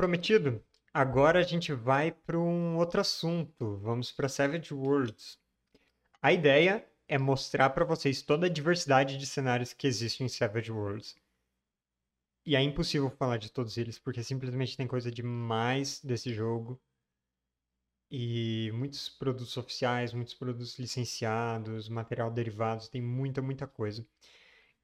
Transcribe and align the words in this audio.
prometido, 0.00 0.64
agora 0.94 1.40
a 1.40 1.42
gente 1.42 1.74
vai 1.74 2.10
para 2.10 2.38
um 2.38 2.78
outro 2.78 3.02
assunto. 3.02 3.76
Vamos 3.82 4.10
para 4.10 4.30
Savage 4.30 4.72
Worlds. 4.72 5.38
A 6.22 6.32
ideia 6.32 6.88
é 7.06 7.18
mostrar 7.18 7.68
para 7.68 7.84
vocês 7.84 8.22
toda 8.22 8.46
a 8.46 8.48
diversidade 8.48 9.18
de 9.18 9.26
cenários 9.26 9.74
que 9.74 9.86
existe 9.86 10.24
em 10.24 10.28
Savage 10.28 10.72
Worlds. 10.72 11.14
E 12.46 12.56
é 12.56 12.62
impossível 12.62 13.10
falar 13.10 13.36
de 13.36 13.52
todos 13.52 13.76
eles, 13.76 13.98
porque 13.98 14.24
simplesmente 14.24 14.74
tem 14.74 14.86
coisa 14.86 15.12
demais 15.12 16.00
desse 16.02 16.32
jogo. 16.32 16.80
E 18.10 18.70
muitos 18.72 19.06
produtos 19.10 19.54
oficiais, 19.58 20.14
muitos 20.14 20.32
produtos 20.32 20.78
licenciados, 20.78 21.90
material 21.90 22.30
derivado, 22.30 22.88
tem 22.88 23.02
muita, 23.02 23.42
muita 23.42 23.66
coisa. 23.66 24.02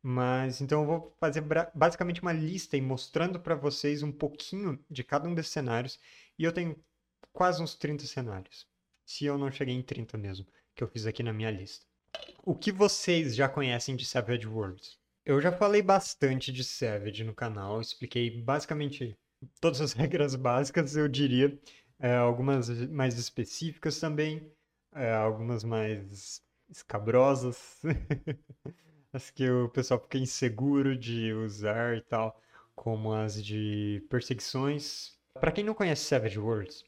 Mas 0.09 0.61
então 0.61 0.82
eu 0.82 0.86
vou 0.86 1.16
fazer 1.18 1.43
basicamente 1.75 2.23
uma 2.23 2.32
lista 2.32 2.77
e 2.77 2.80
mostrando 2.80 3.41
para 3.41 3.56
vocês 3.56 4.05
um 4.05 4.12
pouquinho 4.12 4.79
de 4.88 5.02
cada 5.02 5.29
um 5.29 5.34
desses 5.34 5.50
cenários. 5.50 5.98
E 6.38 6.45
eu 6.45 6.52
tenho 6.52 6.77
quase 7.33 7.60
uns 7.60 7.74
30 7.74 8.06
cenários. 8.06 8.69
Se 9.05 9.24
eu 9.24 9.37
não 9.37 9.50
cheguei 9.50 9.74
em 9.74 9.83
30 9.83 10.16
mesmo, 10.16 10.47
que 10.77 10.84
eu 10.84 10.87
fiz 10.87 11.06
aqui 11.06 11.24
na 11.24 11.33
minha 11.33 11.50
lista. 11.50 11.84
O 12.45 12.55
que 12.55 12.70
vocês 12.70 13.34
já 13.34 13.48
conhecem 13.48 13.97
de 13.97 14.05
Savage 14.05 14.47
Worlds? 14.47 14.97
Eu 15.24 15.41
já 15.41 15.50
falei 15.50 15.83
bastante 15.83 16.52
de 16.52 16.62
Savage 16.62 17.25
no 17.25 17.34
canal, 17.34 17.80
expliquei 17.80 18.30
basicamente 18.41 19.19
todas 19.61 19.80
as 19.80 19.91
regras 19.92 20.36
básicas, 20.36 20.95
eu 20.95 21.09
diria. 21.09 21.59
É, 21.98 22.14
algumas 22.14 22.69
mais 22.91 23.19
específicas 23.19 23.98
também, 23.98 24.48
é, 24.95 25.12
algumas 25.12 25.64
mais 25.64 26.41
escabrosas. 26.70 27.80
as 29.12 29.30
que 29.30 29.48
o 29.48 29.69
pessoal 29.69 30.01
fica 30.01 30.19
inseguro 30.19 30.96
de 30.96 31.33
usar 31.33 31.97
e 31.97 32.01
tal, 32.02 32.41
como 32.74 33.12
as 33.12 33.42
de 33.45 34.05
perseguições. 34.10 35.16
Para 35.41 35.52
quem 35.52 35.64
não 35.64 35.74
conhece 35.74 36.05
Savage 36.05 36.38
Worlds, 36.38 36.84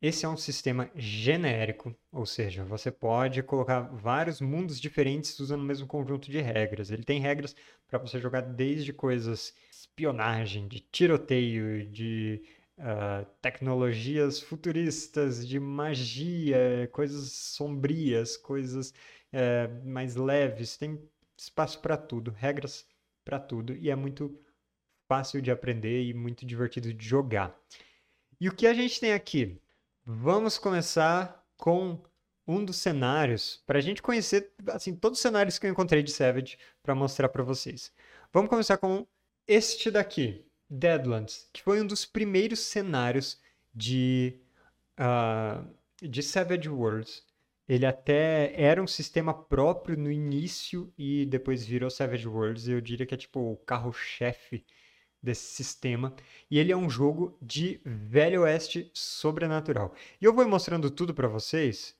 esse 0.00 0.26
é 0.26 0.28
um 0.28 0.36
sistema 0.36 0.90
genérico, 0.94 1.94
ou 2.12 2.26
seja, 2.26 2.62
você 2.64 2.90
pode 2.90 3.42
colocar 3.42 3.80
vários 3.80 4.40
mundos 4.42 4.78
diferentes 4.78 5.38
usando 5.40 5.62
o 5.62 5.64
mesmo 5.64 5.86
conjunto 5.86 6.30
de 6.30 6.40
regras. 6.40 6.90
Ele 6.90 7.02
tem 7.02 7.18
regras 7.18 7.56
para 7.88 7.98
você 7.98 8.20
jogar 8.20 8.42
desde 8.42 8.92
coisas 8.92 9.54
espionagem, 9.70 10.68
de 10.68 10.80
tiroteio, 10.80 11.86
de 11.86 12.42
uh, 12.78 13.24
tecnologias 13.40 14.38
futuristas, 14.38 15.46
de 15.48 15.58
magia, 15.58 16.88
coisas 16.92 17.32
sombrias, 17.32 18.36
coisas 18.36 18.90
uh, 19.32 19.88
mais 19.88 20.14
leves. 20.14 20.76
Tem 20.76 21.00
espaço 21.36 21.80
para 21.80 21.96
tudo, 21.96 22.30
regras 22.30 22.86
para 23.24 23.38
tudo 23.38 23.74
e 23.74 23.90
é 23.90 23.96
muito 23.96 24.38
fácil 25.08 25.40
de 25.40 25.50
aprender 25.50 26.04
e 26.04 26.14
muito 26.14 26.44
divertido 26.44 26.92
de 26.92 27.04
jogar. 27.06 27.54
E 28.40 28.48
o 28.48 28.54
que 28.54 28.66
a 28.66 28.74
gente 28.74 29.00
tem 29.00 29.12
aqui? 29.12 29.60
Vamos 30.04 30.58
começar 30.58 31.44
com 31.56 32.00
um 32.46 32.64
dos 32.64 32.76
cenários 32.76 33.62
para 33.66 33.78
a 33.78 33.82
gente 33.82 34.02
conhecer 34.02 34.52
assim 34.68 34.94
todos 34.94 35.18
os 35.18 35.22
cenários 35.22 35.58
que 35.58 35.66
eu 35.66 35.70
encontrei 35.70 36.02
de 36.02 36.12
Savage 36.12 36.58
para 36.82 36.94
mostrar 36.94 37.28
para 37.28 37.42
vocês. 37.42 37.92
Vamos 38.32 38.48
começar 38.48 38.76
com 38.78 39.06
este 39.46 39.90
daqui, 39.90 40.44
Deadlands, 40.68 41.48
que 41.52 41.62
foi 41.62 41.80
um 41.80 41.86
dos 41.86 42.04
primeiros 42.04 42.60
cenários 42.60 43.40
de 43.74 44.40
uh, 44.98 45.66
de 46.00 46.22
Savage 46.22 46.68
Worlds 46.68 47.24
ele 47.68 47.84
até 47.84 48.52
era 48.60 48.82
um 48.82 48.86
sistema 48.86 49.34
próprio 49.34 49.96
no 49.96 50.10
início 50.10 50.92
e 50.96 51.26
depois 51.26 51.64
virou 51.66 51.90
Savage 51.90 52.28
Worlds. 52.28 52.68
Eu 52.68 52.80
diria 52.80 53.04
que 53.04 53.14
é 53.14 53.16
tipo 53.16 53.40
o 53.40 53.56
carro-chefe 53.56 54.64
desse 55.22 55.46
sistema. 55.54 56.14
E 56.50 56.58
ele 56.58 56.70
é 56.70 56.76
um 56.76 56.88
jogo 56.88 57.36
de 57.42 57.80
Velho 57.84 58.42
Oeste 58.42 58.90
sobrenatural. 58.94 59.94
E 60.20 60.24
eu 60.24 60.32
vou 60.32 60.46
mostrando 60.48 60.90
tudo 60.90 61.12
para 61.12 61.26
vocês 61.26 61.96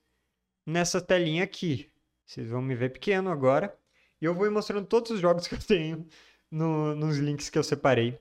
nessa 0.64 1.00
telinha 1.00 1.42
aqui. 1.42 1.90
Vocês 2.24 2.48
vão 2.48 2.62
me 2.62 2.74
ver 2.74 2.90
pequeno 2.90 3.30
agora. 3.30 3.76
E 4.20 4.24
eu 4.24 4.34
vou 4.34 4.50
mostrando 4.50 4.86
todos 4.86 5.10
os 5.10 5.20
jogos 5.20 5.46
que 5.48 5.54
eu 5.54 5.58
tenho 5.58 6.06
no, 6.50 6.94
nos 6.94 7.18
links 7.18 7.50
que 7.50 7.58
eu 7.58 7.64
separei 7.64 8.10
uh, 8.10 8.16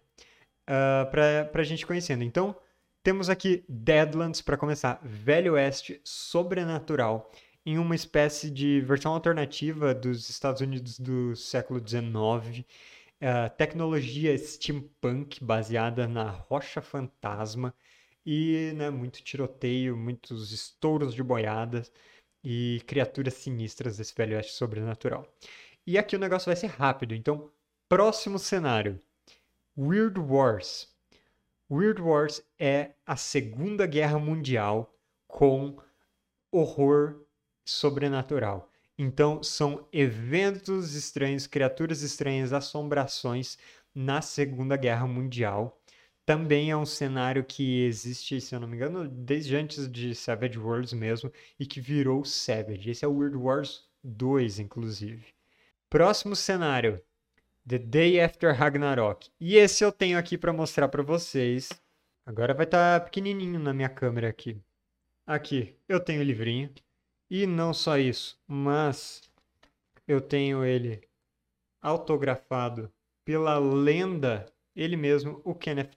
ah, 0.67 1.09
para 1.51 1.61
a 1.61 1.63
gente 1.63 1.85
conhecendo. 1.85 2.23
Então, 2.23 2.55
temos 3.05 3.29
aqui 3.29 3.63
Deadlands 3.69 4.41
para 4.41 4.57
começar, 4.57 4.99
Velho 5.03 5.53
Oeste 5.53 6.01
sobrenatural, 6.03 7.31
em 7.65 7.77
uma 7.79 7.95
espécie 7.95 8.51
de 8.51 8.81
versão 8.81 9.13
alternativa 9.13 9.93
dos 9.93 10.29
Estados 10.29 10.61
Unidos 10.61 10.99
do 10.99 11.35
século 11.35 11.79
XIX. 11.85 12.59
Uh, 12.59 12.65
eh, 13.21 13.49
tecnologia 13.49 14.37
steampunk 14.37 15.43
baseada 15.43 16.07
na 16.07 16.29
rocha 16.29 16.81
fantasma 16.81 17.73
e 18.25 18.71
né, 18.75 18.89
muito 18.89 19.23
tiroteio, 19.23 19.97
muitos 19.97 20.51
estouros 20.51 21.13
de 21.13 21.23
boiadas 21.23 21.91
e 22.43 22.81
criaturas 22.85 23.33
sinistras 23.33 23.97
desse 23.97 24.13
velho 24.15 24.35
oeste 24.35 24.53
sobrenatural. 24.53 25.27
E 25.87 25.97
aqui 25.97 26.15
o 26.15 26.19
negócio 26.19 26.47
vai 26.47 26.55
ser 26.55 26.67
rápido, 26.67 27.15
então 27.15 27.51
próximo 27.89 28.37
cenário: 28.37 28.99
Weird 29.77 30.19
Wars. 30.19 30.93
Weird 31.71 32.01
Wars 32.01 32.43
é 32.59 32.91
a 33.05 33.15
Segunda 33.15 33.87
Guerra 33.87 34.19
Mundial 34.19 34.93
com 35.27 35.77
horror 36.51 37.24
sobrenatural. 37.65 38.71
Então, 38.97 39.43
são 39.43 39.85
eventos 39.91 40.93
estranhos, 40.93 41.47
criaturas 41.47 42.01
estranhas, 42.01 42.53
assombrações 42.53 43.57
na 43.93 44.21
Segunda 44.21 44.77
Guerra 44.77 45.07
Mundial. 45.07 45.77
Também 46.25 46.71
é 46.71 46.77
um 46.77 46.85
cenário 46.85 47.43
que 47.43 47.83
existe, 47.83 48.39
se 48.39 48.55
eu 48.55 48.59
não 48.59 48.67
me 48.67 48.75
engano, 48.75 49.07
desde 49.07 49.55
antes 49.55 49.91
de 49.91 50.15
Savage 50.15 50.57
Worlds 50.57 50.93
mesmo, 50.93 51.31
e 51.59 51.65
que 51.65 51.81
virou 51.81 52.23
Savage. 52.23 52.89
Esse 52.89 53.03
é 53.05 53.07
o 53.07 53.15
Weird 53.15 53.37
Wars 53.37 53.83
2, 54.03 54.59
inclusive. 54.59 55.25
Próximo 55.89 56.35
cenário: 56.35 57.01
The 57.67 57.77
Day 57.79 58.21
After 58.21 58.55
Ragnarok. 58.55 59.29
E 59.39 59.55
esse 59.55 59.83
eu 59.83 59.91
tenho 59.91 60.17
aqui 60.17 60.37
para 60.37 60.53
mostrar 60.53 60.87
para 60.87 61.03
vocês. 61.03 61.69
Agora 62.25 62.53
vai 62.53 62.65
estar 62.65 62.99
tá 62.99 63.05
pequenininho 63.05 63.59
na 63.59 63.73
minha 63.73 63.89
câmera 63.89 64.29
aqui. 64.29 64.59
Aqui, 65.27 65.75
eu 65.87 65.99
tenho 65.99 66.21
o 66.21 66.23
livrinho. 66.23 66.71
E 67.29 67.47
não 67.47 67.73
só 67.73 67.97
isso, 67.97 68.39
mas 68.47 69.21
eu 70.07 70.21
tenho 70.21 70.63
ele 70.63 71.01
autografado 71.81 72.91
pela 73.23 73.57
lenda, 73.57 74.45
ele 74.75 74.95
mesmo, 74.95 75.41
o 75.43 75.55
Kenneth, 75.55 75.91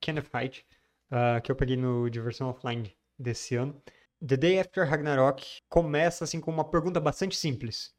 Kenneth 0.00 0.28
Haidt, 0.32 0.66
uh, 1.10 1.40
que 1.42 1.50
eu 1.50 1.56
peguei 1.56 1.76
no 1.76 2.10
Diversão 2.10 2.50
Offline 2.50 2.94
desse 3.18 3.56
ano. 3.56 3.80
The 4.26 4.36
Day 4.36 4.60
After 4.60 4.86
Ragnarok 4.86 5.62
começa 5.68 6.24
assim 6.24 6.40
com 6.40 6.50
uma 6.50 6.64
pergunta 6.64 7.00
bastante 7.00 7.36
simples. 7.36 7.94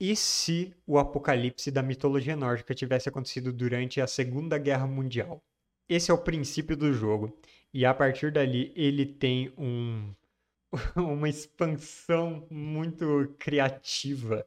E 0.00 0.16
se 0.16 0.74
o 0.86 0.98
apocalipse 0.98 1.70
da 1.70 1.82
mitologia 1.82 2.34
nórdica 2.34 2.74
tivesse 2.74 3.08
acontecido 3.08 3.52
durante 3.52 4.00
a 4.00 4.06
Segunda 4.06 4.58
Guerra 4.58 4.86
Mundial? 4.86 5.42
Esse 5.88 6.10
é 6.10 6.14
o 6.14 6.18
princípio 6.18 6.76
do 6.76 6.92
jogo. 6.92 7.38
E 7.72 7.86
a 7.86 7.94
partir 7.94 8.32
dali 8.32 8.72
ele 8.74 9.06
tem 9.06 9.52
um, 9.56 10.12
uma 10.96 11.28
expansão 11.28 12.46
muito 12.50 13.34
criativa 13.38 14.46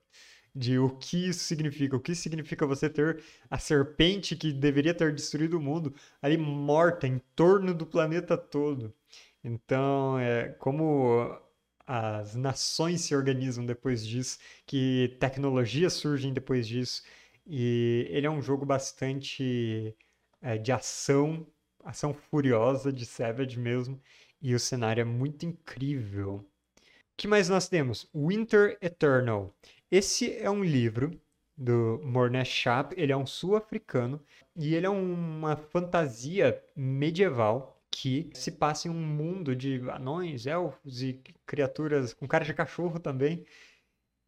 de 0.55 0.79
o 0.79 0.89
que 0.89 1.29
isso 1.29 1.41
significa. 1.43 1.95
O 1.95 1.99
que 1.99 2.15
significa 2.15 2.65
você 2.65 2.89
ter 2.89 3.23
a 3.49 3.59
serpente 3.59 4.35
que 4.35 4.53
deveria 4.53 4.93
ter 4.93 5.13
destruído 5.13 5.57
o 5.57 5.61
mundo 5.61 5.93
ali 6.21 6.37
morta 6.37 7.07
em 7.07 7.19
torno 7.35 7.73
do 7.73 7.85
planeta 7.85 8.37
todo. 8.37 8.93
Então, 9.43 10.17
é 10.19 10.49
como 10.59 11.37
as 11.85 12.35
nações 12.35 13.01
se 13.01 13.15
organizam 13.15 13.65
depois 13.65 14.05
disso, 14.05 14.39
que 14.65 15.15
tecnologias 15.19 15.93
surgem 15.93 16.33
depois 16.33 16.67
disso. 16.67 17.03
E 17.45 18.07
ele 18.09 18.25
é 18.25 18.29
um 18.29 18.41
jogo 18.41 18.65
bastante 18.65 19.95
é, 20.41 20.57
de 20.57 20.71
ação, 20.71 21.45
ação 21.83 22.13
furiosa, 22.13 22.91
de 22.91 23.05
Savage 23.05 23.59
mesmo. 23.59 24.01
E 24.45 24.53
o 24.53 24.59
cenário 24.59 25.01
é 25.01 25.03
muito 25.03 25.43
incrível. 25.43 26.35
O 26.35 26.45
que 27.17 27.27
mais 27.27 27.49
nós 27.49 27.67
temos? 27.67 28.07
Winter 28.13 28.77
Eternal. 28.79 29.51
Esse 29.89 30.37
é 30.37 30.47
um 30.51 30.63
livro 30.63 31.19
do 31.57 31.99
Morné 32.03 32.45
Chap, 32.45 32.93
ele 32.95 33.11
é 33.11 33.17
um 33.17 33.25
sul-africano 33.25 34.23
e 34.55 34.75
ele 34.75 34.85
é 34.85 34.89
uma 34.89 35.55
fantasia 35.55 36.63
medieval 36.75 37.81
que 37.89 38.29
se 38.35 38.51
passa 38.51 38.87
em 38.87 38.91
um 38.91 39.03
mundo 39.03 39.55
de 39.55 39.81
anões, 39.89 40.45
elfos 40.45 41.01
e 41.01 41.19
criaturas 41.47 42.13
com 42.13 42.27
cara 42.27 42.45
de 42.45 42.53
cachorro 42.53 42.99
também, 42.99 43.43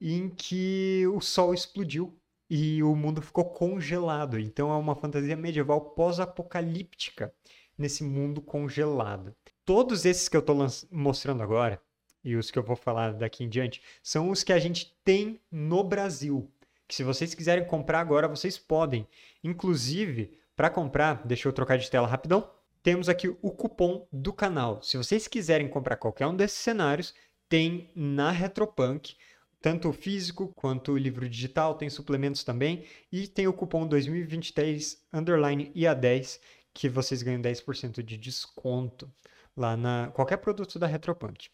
em 0.01 0.31
que 0.31 1.05
o 1.13 1.21
sol 1.21 1.53
explodiu 1.53 2.19
e 2.49 2.81
o 2.81 2.95
mundo 2.95 3.21
ficou 3.21 3.45
congelado. 3.45 4.39
Então 4.39 4.71
é 4.71 4.77
uma 4.77 4.95
fantasia 4.95 5.37
medieval 5.37 5.91
pós-apocalíptica 5.91 7.31
nesse 7.77 8.03
mundo 8.03 8.41
congelado. 8.41 9.35
Todos 9.67 10.05
esses 10.05 10.29
que 10.29 10.37
eu 10.37 10.39
estou 10.39 10.55
mostrando 10.89 11.43
agora 11.43 11.81
e 12.23 12.37
os 12.37 12.49
que 12.49 12.57
eu 12.57 12.63
vou 12.63 12.77
falar 12.77 13.11
daqui 13.11 13.43
em 13.43 13.49
diante 13.49 13.81
são 14.01 14.29
os 14.29 14.41
que 14.41 14.53
a 14.53 14.59
gente 14.59 14.97
tem 15.03 15.41
no 15.51 15.83
Brasil. 15.83 16.49
Que 16.87 16.95
se 16.95 17.03
vocês 17.03 17.33
quiserem 17.33 17.65
comprar 17.65 17.99
agora, 17.99 18.29
vocês 18.29 18.57
podem. 18.57 19.05
Inclusive, 19.43 20.39
para 20.55 20.69
comprar, 20.69 21.21
deixa 21.27 21.49
eu 21.49 21.51
trocar 21.51 21.77
de 21.77 21.91
tela 21.91 22.07
rapidão. 22.07 22.49
temos 22.81 23.09
aqui 23.09 23.27
o 23.27 23.51
cupom 23.51 24.07
do 24.09 24.31
canal. 24.31 24.81
Se 24.81 24.95
vocês 24.95 25.27
quiserem 25.27 25.67
comprar 25.67 25.97
qualquer 25.97 26.27
um 26.27 26.35
desses 26.37 26.59
cenários, 26.59 27.13
tem 27.49 27.91
na 27.93 28.31
Retropunk, 28.31 29.17
tanto 29.61 29.89
o 29.89 29.93
físico 29.93 30.47
quanto 30.55 30.93
o 30.93 30.97
livro 30.97 31.27
digital, 31.27 31.75
tem 31.75 31.89
suplementos 31.89 32.41
também, 32.41 32.85
e 33.11 33.27
tem 33.27 33.49
o 33.49 33.53
cupom 33.53 33.85
2023 33.85 35.05
underline 35.11 35.73
IA10, 35.75 36.39
que 36.73 36.87
vocês 36.87 37.21
ganham 37.21 37.41
10% 37.41 38.01
de 38.01 38.15
desconto 38.15 39.11
lá 39.57 39.75
na 39.75 40.11
qualquer 40.13 40.37
produto 40.37 40.77
da 40.77 40.85
Retropunk. 40.85 41.49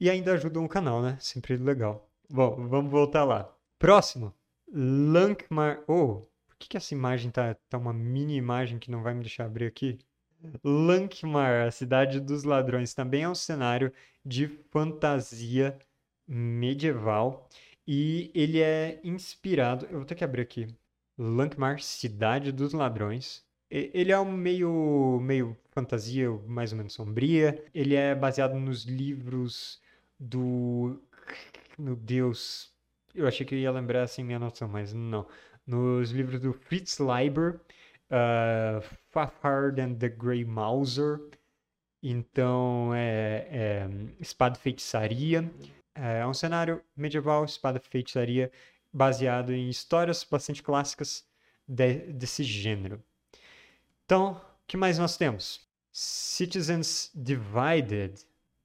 E 0.00 0.08
ainda 0.08 0.32
ajudam 0.32 0.64
o 0.64 0.68
canal, 0.68 1.02
né? 1.02 1.18
Sempre 1.20 1.56
legal. 1.56 2.08
Bom, 2.30 2.68
vamos 2.68 2.90
voltar 2.90 3.24
lá. 3.24 3.52
Próximo. 3.78 4.32
Lankmar. 4.72 5.82
Oh, 5.88 6.22
por 6.46 6.56
que, 6.58 6.68
que 6.68 6.76
essa 6.76 6.94
imagem 6.94 7.30
tá, 7.30 7.54
tá 7.68 7.76
uma 7.76 7.92
mini 7.92 8.36
imagem 8.36 8.78
que 8.78 8.90
não 8.90 9.02
vai 9.02 9.12
me 9.12 9.22
deixar 9.22 9.46
abrir 9.46 9.66
aqui? 9.66 9.98
Lankmar, 10.62 11.66
a 11.66 11.70
cidade 11.70 12.20
dos 12.20 12.44
ladrões, 12.44 12.94
também 12.94 13.24
é 13.24 13.28
um 13.28 13.34
cenário 13.34 13.92
de 14.24 14.46
fantasia 14.70 15.76
medieval 16.26 17.48
e 17.86 18.30
ele 18.34 18.60
é 18.60 19.00
inspirado. 19.02 19.86
Eu 19.86 19.98
vou 19.98 20.04
ter 20.04 20.14
que 20.14 20.22
abrir 20.22 20.42
aqui. 20.42 20.68
Lankmar, 21.16 21.80
cidade 21.80 22.52
dos 22.52 22.72
ladrões. 22.72 23.44
Ele 23.70 24.10
é 24.12 24.18
um 24.18 24.32
meio, 24.32 25.20
meio 25.20 25.56
fantasia, 25.72 26.30
mais 26.46 26.72
ou 26.72 26.78
menos 26.78 26.94
sombria. 26.94 27.62
Ele 27.74 27.94
é 27.94 28.14
baseado 28.14 28.54
nos 28.54 28.84
livros 28.84 29.80
do. 30.18 31.00
Meu 31.78 31.94
Deus. 31.94 32.72
Eu 33.14 33.26
achei 33.26 33.44
que 33.44 33.54
eu 33.54 33.58
ia 33.58 33.70
lembrar 33.70 34.02
assim 34.02 34.24
minha 34.24 34.38
noção, 34.38 34.68
mas 34.68 34.92
não. 34.94 35.26
Nos 35.66 36.10
livros 36.10 36.40
do 36.40 36.52
Fritz 36.52 36.98
Leiber, 36.98 37.60
uh, 38.10 38.80
Fafard 39.10 39.80
and 39.80 39.94
the 39.94 40.08
Grey 40.08 40.44
Mauser. 40.44 41.20
Então, 42.02 42.94
é, 42.94 43.48
é 43.50 43.88
espada 44.20 44.58
feitiçaria. 44.58 45.50
É 45.94 46.26
um 46.26 46.32
cenário 46.32 46.80
medieval, 46.96 47.44
espada 47.44 47.80
feitiçaria, 47.80 48.50
baseado 48.92 49.52
em 49.52 49.68
histórias 49.68 50.24
bastante 50.24 50.62
clássicas 50.62 51.26
de, 51.66 52.12
desse 52.12 52.44
gênero. 52.44 53.02
Então, 54.08 54.32
o 54.32 54.66
que 54.66 54.74
mais 54.74 54.98
nós 54.98 55.18
temos? 55.18 55.60
Citizens 55.92 57.10
Divided, 57.14 58.14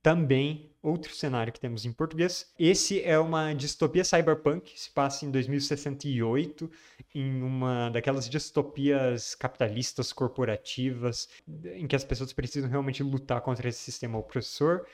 também 0.02 0.72
outro 0.82 1.14
cenário 1.14 1.52
que 1.52 1.60
temos 1.60 1.84
em 1.84 1.92
português. 1.92 2.50
Esse 2.58 3.04
é 3.04 3.20
uma 3.20 3.52
distopia 3.54 4.06
cyberpunk, 4.06 4.72
se 4.80 4.90
passa 4.90 5.26
em 5.26 5.32
2068, 5.32 6.72
em 7.14 7.42
uma 7.42 7.90
daquelas 7.90 8.30
distopias 8.30 9.36
capitalistas 9.36 10.14
corporativas, 10.14 11.28
em 11.76 11.88
que 11.88 11.96
as 11.98 12.06
pessoas 12.06 12.32
precisam 12.32 12.70
realmente 12.70 13.04
lutar 13.04 13.42
contra 13.42 13.68
esse 13.68 13.80
sistema 13.80 14.18
opressor. 14.18 14.86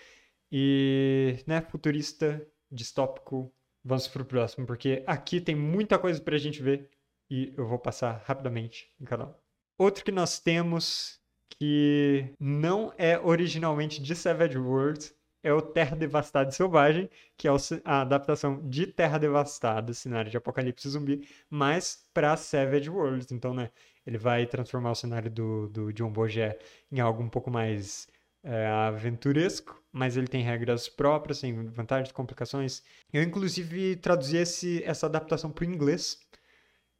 E, 0.51 1.43
né, 1.45 1.61
futurista, 1.61 2.43
distópico, 2.71 3.53
vamos 3.83 4.07
pro 4.07 4.25
próximo, 4.25 4.65
porque 4.65 5.03
aqui 5.05 5.39
tem 5.39 5.53
muita 5.53 5.99
coisa 5.99 6.19
pra 6.19 6.39
gente 6.39 6.59
ver 6.59 6.89
e 7.29 7.53
eu 7.55 7.67
vou 7.67 7.77
passar 7.77 8.23
rapidamente 8.25 8.91
no 8.99 9.05
canal. 9.05 9.39
Outro 9.79 10.03
que 10.03 10.11
nós 10.11 10.41
temos 10.41 11.21
que 11.57 12.35
não 12.37 12.93
é 12.97 13.17
originalmente 13.17 14.01
de 14.01 14.13
Savage 14.13 14.57
Worlds 14.57 15.15
é 15.41 15.53
o 15.53 15.61
Terra 15.61 15.95
Devastada 15.95 16.49
e 16.49 16.53
Selvagem, 16.53 17.09
que 17.37 17.47
é 17.47 17.51
a 17.85 18.01
adaptação 18.01 18.59
de 18.67 18.85
Terra 18.87 19.17
Devastada, 19.17 19.93
cenário 19.93 20.29
de 20.29 20.35
apocalipse 20.35 20.89
zumbi, 20.89 21.25
mas 21.49 22.05
para 22.13 22.35
Savage 22.35 22.89
Worlds. 22.89 23.31
Então, 23.31 23.53
né, 23.53 23.71
ele 24.05 24.17
vai 24.17 24.45
transformar 24.45 24.91
o 24.91 24.95
cenário 24.95 25.31
do, 25.31 25.69
do 25.69 25.93
John 25.93 26.11
Boget 26.11 26.59
em 26.91 26.99
algo 26.99 27.23
um 27.23 27.29
pouco 27.29 27.49
mais 27.49 28.05
é, 28.43 28.67
aventuresco, 28.67 29.81
mas 29.93 30.17
ele 30.17 30.27
tem 30.27 30.43
regras 30.43 30.89
próprias, 30.89 31.39
tem 31.39 31.67
vantagens, 31.69 32.11
complicações. 32.11 32.83
Eu, 33.13 33.23
inclusive, 33.23 33.95
traduzi 33.95 34.35
esse, 34.35 34.83
essa 34.83 35.05
adaptação 35.05 35.49
para 35.49 35.63
o 35.63 35.67
inglês. 35.67 36.19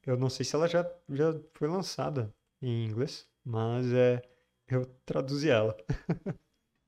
Eu 0.06 0.16
não 0.16 0.30
sei 0.30 0.46
se 0.46 0.56
ela 0.56 0.66
já, 0.66 0.90
já 1.10 1.38
foi 1.52 1.68
lançada 1.68 2.34
em 2.62 2.86
inglês, 2.86 3.28
mas 3.44 3.92
é, 3.94 4.22
eu 4.68 4.86
traduzi 5.06 5.50
ela. 5.50 5.76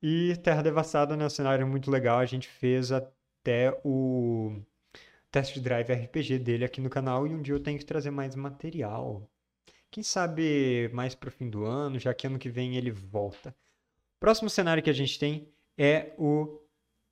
e 0.01 0.35
Terra 0.37 0.61
Devastada 0.61 1.15
né, 1.15 1.25
um 1.25 1.29
cenário 1.29 1.67
muito 1.67 1.89
legal. 1.89 2.19
A 2.19 2.25
gente 2.25 2.47
fez 2.47 2.91
até 2.91 3.79
o 3.83 4.61
test 5.31 5.57
drive 5.59 5.91
RPG 5.91 6.39
dele 6.39 6.65
aqui 6.65 6.81
no 6.81 6.89
canal 6.89 7.25
e 7.25 7.33
um 7.33 7.41
dia 7.41 7.53
eu 7.53 7.59
tenho 7.59 7.79
que 7.79 7.85
trazer 7.85 8.11
mais 8.11 8.35
material. 8.35 9.29
Quem 9.89 10.03
sabe 10.03 10.89
mais 10.93 11.15
pro 11.15 11.31
fim 11.31 11.49
do 11.49 11.65
ano, 11.65 11.99
já 11.99 12.13
que 12.13 12.27
ano 12.27 12.39
que 12.39 12.49
vem 12.49 12.77
ele 12.77 12.91
volta. 12.91 13.55
Próximo 14.19 14.49
cenário 14.49 14.83
que 14.83 14.89
a 14.89 14.93
gente 14.93 15.17
tem 15.17 15.51
é 15.77 16.13
o 16.17 16.61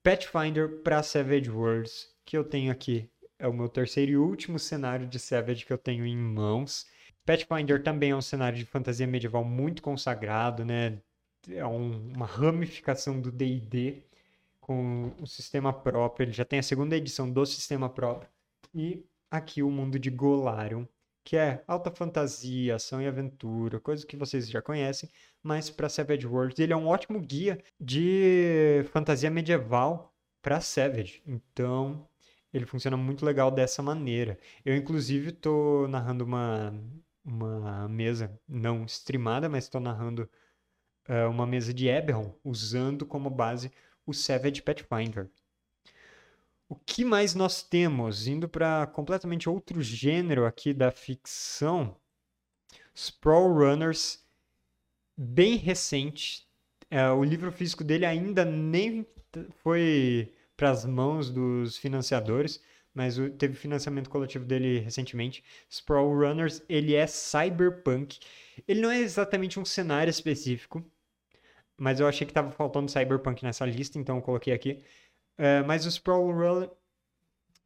Pathfinder 0.02 0.80
para 0.82 1.02
Savage 1.02 1.50
Worlds, 1.50 2.08
que 2.24 2.36
eu 2.36 2.44
tenho 2.44 2.70
aqui. 2.72 3.10
É 3.38 3.48
o 3.48 3.52
meu 3.52 3.68
terceiro 3.68 4.12
e 4.12 4.16
último 4.16 4.58
cenário 4.58 5.06
de 5.06 5.18
Savage 5.18 5.66
que 5.66 5.72
eu 5.72 5.78
tenho 5.78 6.06
em 6.06 6.16
mãos. 6.16 6.86
Pathfinder 7.24 7.82
também 7.82 8.10
é 8.10 8.16
um 8.16 8.20
cenário 8.22 8.58
de 8.58 8.64
fantasia 8.64 9.06
medieval 9.06 9.44
muito 9.44 9.82
consagrado, 9.82 10.64
né? 10.64 11.00
É 11.48 11.64
um, 11.66 12.12
uma 12.14 12.26
ramificação 12.26 13.20
do 13.20 13.30
D&D 13.30 14.02
com 14.60 15.12
um 15.20 15.26
sistema 15.26 15.72
próprio. 15.72 16.24
Ele 16.24 16.32
já 16.32 16.44
tem 16.44 16.58
a 16.58 16.62
segunda 16.62 16.96
edição 16.96 17.30
do 17.30 17.44
sistema 17.46 17.88
próprio. 17.88 18.30
E 18.74 19.04
aqui 19.30 19.62
o 19.62 19.70
mundo 19.70 19.98
de 19.98 20.10
Golarion, 20.10 20.84
que 21.24 21.36
é 21.36 21.62
alta 21.66 21.90
fantasia, 21.90 22.76
ação 22.76 23.00
e 23.00 23.06
aventura, 23.06 23.80
coisas 23.80 24.04
que 24.04 24.16
vocês 24.16 24.48
já 24.48 24.60
conhecem, 24.62 25.08
mas 25.42 25.70
para 25.70 25.88
Savage 25.88 26.26
Worlds 26.26 26.58
ele 26.58 26.72
é 26.72 26.76
um 26.76 26.88
ótimo 26.88 27.20
guia 27.20 27.58
de 27.80 28.84
fantasia 28.92 29.30
medieval 29.30 30.12
para 30.42 30.60
Savage. 30.60 31.22
Então, 31.26 32.06
ele 32.52 32.66
funciona 32.66 32.96
muito 32.96 33.24
legal 33.24 33.50
dessa 33.50 33.82
maneira. 33.82 34.38
Eu 34.64 34.76
inclusive 34.76 35.30
estou 35.30 35.88
narrando 35.88 36.24
uma 36.24 36.74
uma 37.30 37.88
mesa 37.88 38.38
não 38.48 38.84
streamada, 38.84 39.48
mas 39.48 39.64
estou 39.64 39.80
narrando 39.80 40.28
uh, 41.08 41.30
uma 41.30 41.46
mesa 41.46 41.72
de 41.72 41.88
Eberron 41.88 42.34
usando 42.44 43.06
como 43.06 43.30
base 43.30 43.70
o 44.04 44.12
Savage 44.12 44.62
Pathfinder. 44.62 45.30
O 46.68 46.76
que 46.76 47.04
mais 47.04 47.34
nós 47.34 47.62
temos? 47.62 48.26
Indo 48.26 48.48
para 48.48 48.86
completamente 48.88 49.48
outro 49.48 49.82
gênero 49.82 50.46
aqui 50.46 50.72
da 50.72 50.90
ficção, 50.90 51.96
Sprawl 52.94 53.52
Runners, 53.52 54.24
bem 55.16 55.56
recente. 55.56 56.46
É, 56.88 57.08
o 57.10 57.24
livro 57.24 57.50
físico 57.50 57.84
dele 57.84 58.06
ainda 58.06 58.44
nem 58.44 59.06
foi 59.62 60.32
para 60.56 60.70
as 60.70 60.84
mãos 60.84 61.30
dos 61.30 61.76
financiadores, 61.76 62.60
mas 62.94 63.16
teve 63.38 63.54
financiamento 63.54 64.10
coletivo 64.10 64.44
dele 64.44 64.80
recentemente. 64.80 65.44
Sprawl 65.68 66.12
Runners, 66.12 66.62
ele 66.68 66.94
é 66.94 67.06
cyberpunk. 67.06 68.18
Ele 68.66 68.80
não 68.80 68.90
é 68.90 68.98
exatamente 68.98 69.58
um 69.60 69.64
cenário 69.64 70.10
específico, 70.10 70.84
mas 71.76 72.00
eu 72.00 72.06
achei 72.06 72.26
que 72.26 72.30
estava 72.32 72.50
faltando 72.50 72.90
cyberpunk 72.90 73.42
nessa 73.42 73.64
lista, 73.64 73.98
então 73.98 74.16
eu 74.16 74.22
coloquei 74.22 74.52
aqui. 74.52 74.82
É, 75.38 75.62
mas 75.62 75.86
o 75.86 75.88
Sprawl 75.90 76.30
Runner. 76.32 76.70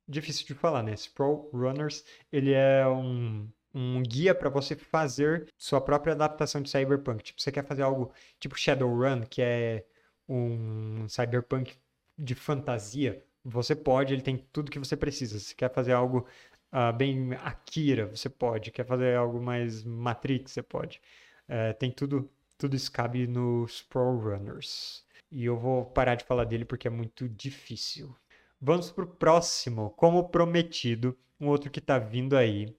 Difícil 0.06 0.46
de 0.46 0.54
falar, 0.54 0.82
né? 0.82 0.94
Sprawl 0.94 1.50
Runners, 1.52 2.04
ele 2.30 2.52
é 2.52 2.86
um, 2.86 3.48
um 3.74 4.02
guia 4.02 4.34
para 4.34 4.50
você 4.50 4.76
fazer 4.76 5.52
sua 5.58 5.80
própria 5.80 6.12
adaptação 6.12 6.62
de 6.62 6.70
Cyberpunk. 6.70 7.24
Tipo, 7.24 7.40
você 7.40 7.50
quer 7.50 7.64
fazer 7.64 7.82
algo 7.82 8.12
tipo 8.38 8.56
Shadowrun, 8.56 9.22
que 9.22 9.42
é 9.42 9.84
um 10.28 11.08
Cyberpunk 11.08 11.74
de 12.18 12.34
fantasia, 12.34 13.24
você 13.44 13.74
pode, 13.74 14.14
ele 14.14 14.22
tem 14.22 14.38
tudo 14.52 14.70
que 14.70 14.78
você 14.78 14.96
precisa. 14.96 15.38
Se 15.38 15.54
quer 15.54 15.72
fazer 15.72 15.92
algo 15.92 16.26
uh, 16.72 16.92
bem 16.96 17.34
Akira, 17.34 18.06
você 18.06 18.28
pode. 18.28 18.70
Quer 18.70 18.86
fazer 18.86 19.16
algo 19.16 19.40
mais 19.40 19.84
Matrix, 19.84 20.52
você 20.52 20.62
pode. 20.62 21.00
Uh, 21.48 21.76
tem 21.78 21.90
tudo, 21.90 22.30
tudo 22.56 22.74
isso 22.74 22.90
cabe 22.90 23.26
no 23.26 23.66
Sprawl 23.66 24.18
Runners. 24.18 25.04
E 25.30 25.44
eu 25.44 25.58
vou 25.58 25.84
parar 25.84 26.14
de 26.14 26.24
falar 26.24 26.44
dele 26.44 26.64
porque 26.64 26.88
é 26.88 26.90
muito 26.90 27.28
difícil. 27.28 28.16
Vamos 28.60 28.90
pro 28.90 29.06
próximo. 29.06 29.90
Como 29.90 30.28
prometido, 30.28 31.16
um 31.38 31.48
outro 31.48 31.70
que 31.70 31.80
tá 31.80 31.98
vindo 31.98 32.36
aí 32.36 32.74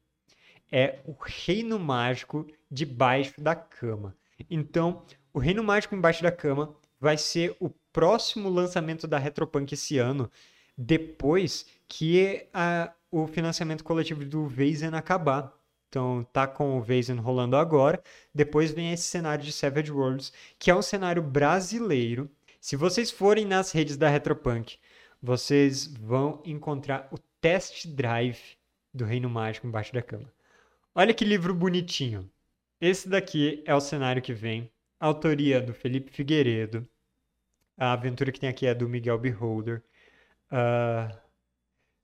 é 0.72 1.00
o 1.06 1.16
Reino 1.22 1.78
Mágico 1.78 2.48
debaixo 2.72 3.40
da 3.40 3.56
cama. 3.56 4.16
Então, 4.50 5.06
o 5.34 5.40
Reino 5.40 5.64
Mágico 5.64 5.96
embaixo 5.96 6.24
da 6.24 6.32
cama 6.32 6.76
vai 7.00 7.18
ser 7.18 7.56
o 7.60 7.70
próximo 7.94 8.50
lançamento 8.50 9.08
da 9.08 9.18
Retropunk 9.18 9.74
esse 9.74 9.98
ano, 9.98 10.30
depois 10.78 11.66
que 11.88 12.48
a, 12.54 12.92
o 13.12 13.28
financiamento 13.28 13.84
coletivo 13.84 14.26
do 14.26 14.48
Vazen 14.48 14.94
acabar. 14.94 15.54
Então, 15.90 16.28
tá 16.34 16.46
com 16.46 16.78
o 16.78 16.82
Vazen 16.82 17.16
rolando 17.18 17.56
agora. 17.56 18.02
Depois 18.34 18.72
vem 18.72 18.92
esse 18.92 19.04
cenário 19.04 19.46
de 19.46 19.52
Savage 19.52 19.92
Worlds, 19.92 20.34
que 20.60 20.70
é 20.70 20.76
um 20.76 20.82
cenário 20.82 21.22
brasileiro 21.24 22.30
se 22.66 22.76
vocês 22.76 23.12
forem 23.12 23.46
nas 23.46 23.72
redes 23.72 23.96
da 23.96 24.10
Retropunk, 24.10 24.80
vocês 25.22 25.86
vão 25.86 26.42
encontrar 26.44 27.08
o 27.12 27.18
test 27.40 27.86
drive 27.86 28.58
do 28.92 29.06
Reino 29.06 29.30
Mágico 29.30 29.68
embaixo 29.68 29.94
da 29.94 30.02
cama. 30.02 30.34
Olha 30.96 31.14
que 31.14 31.24
livro 31.24 31.54
bonitinho. 31.54 32.28
Esse 32.82 33.08
daqui 33.08 33.62
é 33.68 33.76
o 33.76 33.80
cenário 33.80 34.20
que 34.20 34.34
vem. 34.34 34.68
Autoria 35.00 35.62
do 35.62 35.76
Felipe 35.76 36.12
Figueiredo. 36.12 36.90
A 37.78 37.94
aventura 37.94 38.32
que 38.32 38.40
tem 38.40 38.50
aqui 38.50 38.66
é 38.66 38.74
do 38.74 38.90
Miguel 38.90 39.20
Beholder. 39.20 39.84
Uh, 40.56 41.14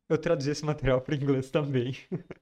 eu 0.09 0.17
traduzi 0.17 0.51
esse 0.51 0.65
material 0.65 0.99
para 0.99 1.15
inglês 1.15 1.49
também. 1.49 1.95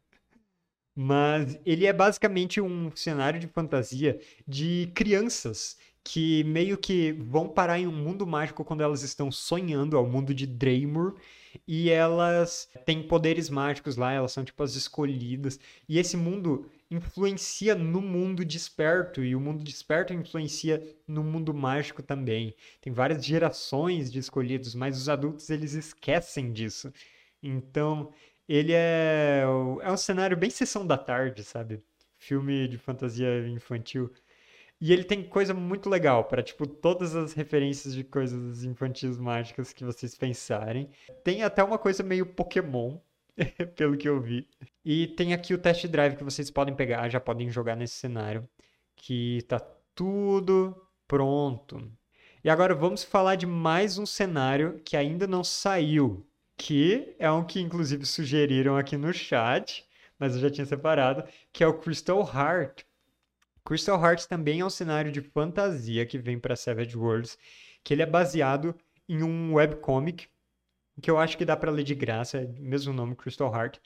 Mas 0.96 1.60
ele 1.66 1.86
é 1.86 1.94
basicamente 1.94 2.60
um 2.60 2.94
cenário 2.96 3.40
de 3.40 3.48
fantasia 3.48 4.20
de 4.48 4.92
crianças 4.96 5.78
que 6.04 6.44
meio 6.46 6.78
que 6.78 7.12
vão 7.12 7.48
parar 7.48 7.80
em 7.80 7.86
um 7.86 7.92
mundo 7.92 8.26
mágico 8.26 8.66
quando 8.66 8.82
elas 8.82 9.04
estão 9.04 9.32
sonhando 9.32 9.96
ao 9.96 10.08
mundo 10.08 10.34
de 10.34 10.48
Draymur 10.48 11.16
e 11.68 11.90
elas 11.90 12.70
têm 12.86 13.04
poderes 13.04 13.50
mágicos 13.50 13.96
lá, 13.98 14.12
elas 14.12 14.32
são 14.32 14.44
tipo 14.44 14.62
as 14.64 14.76
escolhidas. 14.76 15.60
E 15.88 15.98
esse 16.00 16.18
mundo 16.18 16.70
influencia 16.92 17.76
no 17.76 18.02
mundo 18.02 18.44
desperto 18.44 19.24
e 19.24 19.36
o 19.36 19.40
mundo 19.40 19.64
desperto 19.64 20.14
influencia 20.14 20.84
no 21.08 21.24
mundo 21.24 21.54
mágico 21.54 22.02
também. 22.02 22.56
Tem 22.82 22.92
várias 22.92 23.24
gerações 23.26 24.12
de 24.12 24.20
escolhidos, 24.20 24.74
mas 24.76 24.98
os 24.98 25.08
adultos 25.10 25.50
eles 25.50 25.74
esquecem 25.74 26.52
disso. 26.52 26.92
Então, 27.42 28.12
ele 28.48 28.74
é 28.74 29.44
é 29.82 29.92
um 29.92 29.98
cenário 29.98 30.36
bem 30.38 30.50
sessão 30.50 30.86
da 30.86 30.98
tarde, 30.98 31.44
sabe? 31.44 31.82
Filme 32.18 32.68
de 32.68 32.78
fantasia 32.78 33.48
infantil. 33.48 34.12
E 34.82 34.94
ele 34.94 35.04
tem 35.04 35.24
coisa 35.24 35.54
muito 35.54 35.90
legal 35.90 36.24
para 36.24 36.42
tipo 36.42 36.66
todas 36.66 37.16
as 37.16 37.34
referências 37.34 37.94
de 37.94 38.04
coisas 38.04 38.64
infantis 38.64 39.18
mágicas 39.18 39.74
que 39.74 39.84
vocês 39.84 40.16
pensarem. 40.16 40.90
Tem 41.24 41.44
até 41.44 41.62
uma 41.64 41.78
coisa 41.78 42.02
meio 42.02 42.26
Pokémon, 42.26 42.98
pelo 43.76 43.98
que 43.98 44.08
eu 44.08 44.22
vi. 44.22 44.48
E 44.84 45.08
tem 45.08 45.34
aqui 45.34 45.54
o 45.54 45.58
test 45.58 45.86
drive 45.88 46.16
que 46.16 46.24
vocês 46.24 46.50
podem 46.50 46.76
pegar, 46.76 47.10
já 47.10 47.20
podem 47.20 47.50
jogar 47.50 47.76
nesse 47.76 47.96
cenário, 47.96 48.48
que 48.96 49.42
tá 49.48 49.60
tudo 49.94 50.76
pronto. 51.08 51.92
E 52.42 52.50
agora 52.50 52.74
vamos 52.74 53.04
falar 53.04 53.36
de 53.36 53.46
mais 53.46 53.98
um 53.98 54.06
cenário 54.06 54.80
que 54.86 54.96
ainda 54.96 55.28
não 55.28 55.44
saiu, 55.44 56.26
que 56.58 57.16
é 57.20 57.30
um 57.30 57.44
que 57.44 57.60
inclusive 57.60 58.06
sugeriram 58.06 58.78
aqui 58.78 58.96
no 58.96 59.12
chat, 59.14 59.86
mas 60.18 60.36
eu 60.36 60.42
já 60.42 60.50
tinha 60.50 60.66
separado, 60.66 61.24
que 61.52 61.64
é 61.64 61.68
o 61.68 61.78
Crystal 61.78 62.20
Heart. 62.22 62.86
Crystal 63.64 64.04
Hearts 64.04 64.26
também 64.26 64.62
é 64.62 64.66
um 64.66 64.70
cenário 64.70 65.12
de 65.12 65.22
fantasia 65.22 66.06
que 66.06 66.18
vem 66.18 66.40
para 66.40 66.56
Savage 66.56 66.98
Worlds, 66.98 67.38
que 67.84 67.94
ele 67.94 68.02
é 68.02 68.06
baseado 68.06 68.76
em 69.08 69.24
um 69.24 69.54
webcomic 69.56 70.28
que 71.02 71.10
eu 71.10 71.18
acho 71.18 71.38
que 71.38 71.46
dá 71.46 71.56
para 71.56 71.72
ler 71.72 71.84
de 71.84 71.96
graça, 71.96 72.40
é 72.40 72.48
mesmo 72.60 72.94
nome, 72.94 73.16
Crystal 73.16 73.54
Heart. 73.54 73.80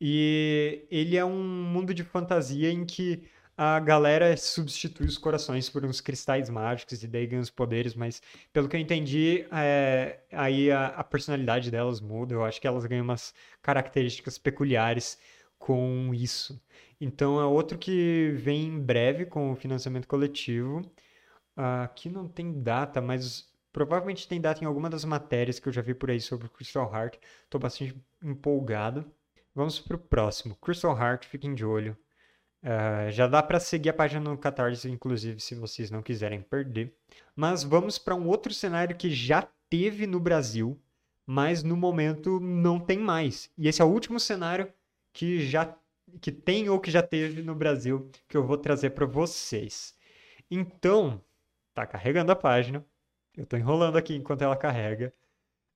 E 0.00 0.86
ele 0.90 1.16
é 1.16 1.24
um 1.24 1.42
mundo 1.42 1.92
de 1.92 2.04
fantasia 2.04 2.70
em 2.70 2.84
que 2.84 3.22
a 3.56 3.78
galera 3.78 4.34
substitui 4.36 5.06
os 5.06 5.18
corações 5.18 5.68
por 5.68 5.84
uns 5.84 6.00
cristais 6.00 6.48
mágicos 6.48 7.02
e 7.02 7.06
daí 7.06 7.26
ganha 7.26 7.42
os 7.42 7.50
poderes, 7.50 7.94
mas 7.94 8.22
pelo 8.52 8.68
que 8.68 8.76
eu 8.76 8.80
entendi, 8.80 9.46
é, 9.52 10.20
aí 10.32 10.70
a, 10.70 10.86
a, 10.86 11.04
personalidade 11.04 11.70
delas 11.70 12.00
muda. 12.00 12.34
Eu 12.34 12.44
acho 12.44 12.58
que 12.60 12.66
elas 12.66 12.86
ganham 12.86 13.04
umas 13.04 13.34
características 13.60 14.38
peculiares 14.38 15.18
com 15.58 16.10
isso. 16.14 16.58
Então 17.00 17.40
é 17.40 17.44
outro 17.44 17.78
que 17.78 18.32
vem 18.36 18.66
em 18.66 18.80
breve 18.80 19.24
com 19.24 19.50
o 19.52 19.56
financiamento 19.56 20.06
coletivo. 20.06 20.82
Aqui 21.56 22.08
não 22.08 22.28
tem 22.28 22.62
data, 22.62 23.00
mas 23.00 23.48
provavelmente 23.72 24.28
tem 24.28 24.40
data 24.40 24.62
em 24.62 24.66
alguma 24.66 24.90
das 24.90 25.04
matérias 25.04 25.58
que 25.58 25.68
eu 25.68 25.72
já 25.72 25.80
vi 25.80 25.94
por 25.94 26.10
aí 26.10 26.20
sobre 26.20 26.46
o 26.46 26.50
Crystal 26.50 26.92
Heart. 26.92 27.16
Estou 27.44 27.60
bastante 27.60 27.96
empolgado. 28.22 29.10
Vamos 29.54 29.80
para 29.80 29.96
o 29.96 29.98
próximo. 29.98 30.54
Crystal 30.56 30.96
Heart, 30.96 31.26
fiquem 31.26 31.54
de 31.54 31.64
olho. 31.64 31.96
Uh, 32.62 33.10
já 33.10 33.26
dá 33.26 33.42
para 33.42 33.58
seguir 33.58 33.88
a 33.88 33.94
página 33.94 34.28
no 34.30 34.36
Catarse, 34.36 34.90
inclusive, 34.90 35.40
se 35.40 35.54
vocês 35.54 35.90
não 35.90 36.02
quiserem 36.02 36.42
perder. 36.42 36.94
Mas 37.34 37.64
vamos 37.64 37.98
para 37.98 38.14
um 38.14 38.28
outro 38.28 38.52
cenário 38.52 38.96
que 38.96 39.10
já 39.10 39.48
teve 39.70 40.06
no 40.06 40.20
Brasil, 40.20 40.78
mas 41.26 41.62
no 41.62 41.76
momento 41.76 42.38
não 42.38 42.78
tem 42.78 42.98
mais. 42.98 43.50
E 43.56 43.66
esse 43.66 43.80
é 43.80 43.84
o 43.84 43.88
último 43.88 44.20
cenário 44.20 44.70
que 45.12 45.40
já 45.40 45.74
que 46.20 46.32
tem 46.32 46.68
ou 46.68 46.80
que 46.80 46.90
já 46.90 47.02
teve 47.02 47.42
no 47.42 47.54
Brasil 47.54 48.10
que 48.28 48.36
eu 48.36 48.46
vou 48.46 48.56
trazer 48.56 48.90
para 48.90 49.06
vocês. 49.06 49.94
Então, 50.50 51.22
tá 51.74 51.86
carregando 51.86 52.32
a 52.32 52.36
página. 52.36 52.84
Eu 53.36 53.46
tô 53.46 53.56
enrolando 53.56 53.96
aqui 53.96 54.14
enquanto 54.14 54.42
ela 54.42 54.56
carrega. 54.56 55.12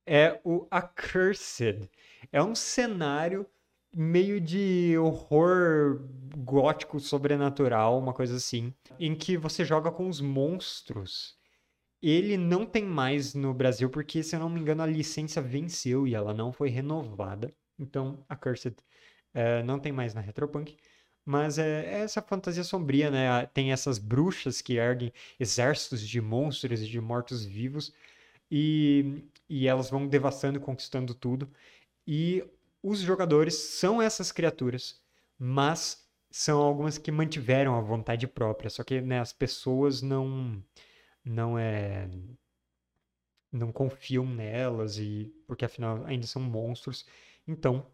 É 0.06 0.40
o 0.44 0.66
Accursed. 0.70 1.90
É 2.32 2.42
um 2.42 2.54
cenário 2.54 3.46
meio 3.94 4.40
de 4.40 4.96
horror 4.98 6.00
gótico 6.36 6.98
sobrenatural, 6.98 7.98
uma 7.98 8.12
coisa 8.12 8.36
assim, 8.36 8.74
em 8.98 9.14
que 9.14 9.36
você 9.36 9.64
joga 9.64 9.90
com 9.90 10.08
os 10.08 10.20
monstros. 10.20 11.36
Ele 12.02 12.36
não 12.36 12.66
tem 12.66 12.84
mais 12.84 13.34
no 13.34 13.54
Brasil 13.54 13.88
porque, 13.88 14.22
se 14.22 14.36
eu 14.36 14.40
não 14.40 14.50
me 14.50 14.60
engano, 14.60 14.82
a 14.82 14.86
licença 14.86 15.40
venceu 15.40 16.06
e 16.06 16.14
ela 16.14 16.34
não 16.34 16.52
foi 16.52 16.68
renovada. 16.68 17.54
Então, 17.78 18.24
Accursed 18.28 18.76
é, 19.34 19.62
não 19.62 19.78
tem 19.78 19.92
mais 19.92 20.14
na 20.14 20.20
Retropunk. 20.20 20.76
Mas 21.24 21.58
é, 21.58 21.86
é, 21.86 22.00
essa 22.00 22.22
fantasia 22.22 22.62
sombria, 22.64 23.10
né? 23.10 23.46
Tem 23.46 23.72
essas 23.72 23.98
bruxas 23.98 24.60
que 24.60 24.74
erguem 24.74 25.12
exércitos 25.40 26.06
de 26.06 26.20
monstros 26.20 26.82
e 26.82 26.88
de 26.88 27.00
mortos-vivos. 27.00 27.92
E, 28.50 29.24
e 29.48 29.66
elas 29.66 29.90
vão 29.90 30.06
devastando 30.06 30.58
e 30.58 30.62
conquistando 30.62 31.14
tudo. 31.14 31.50
E 32.06 32.44
os 32.82 33.00
jogadores 33.00 33.54
são 33.56 34.00
essas 34.02 34.30
criaturas, 34.32 35.00
mas 35.38 36.06
são 36.30 36.60
algumas 36.62 36.98
que 36.98 37.10
mantiveram 37.10 37.76
a 37.76 37.80
vontade 37.80 38.26
própria. 38.26 38.70
Só 38.70 38.84
que 38.84 39.00
né, 39.00 39.20
as 39.20 39.32
pessoas 39.32 40.02
não 40.02 40.62
não 41.24 41.58
é 41.58 42.08
não 43.50 43.72
confiam 43.72 44.26
nelas 44.26 44.98
e 44.98 45.32
porque 45.46 45.64
afinal 45.64 46.04
ainda 46.04 46.26
são 46.26 46.42
monstros. 46.42 47.06
Então 47.46 47.86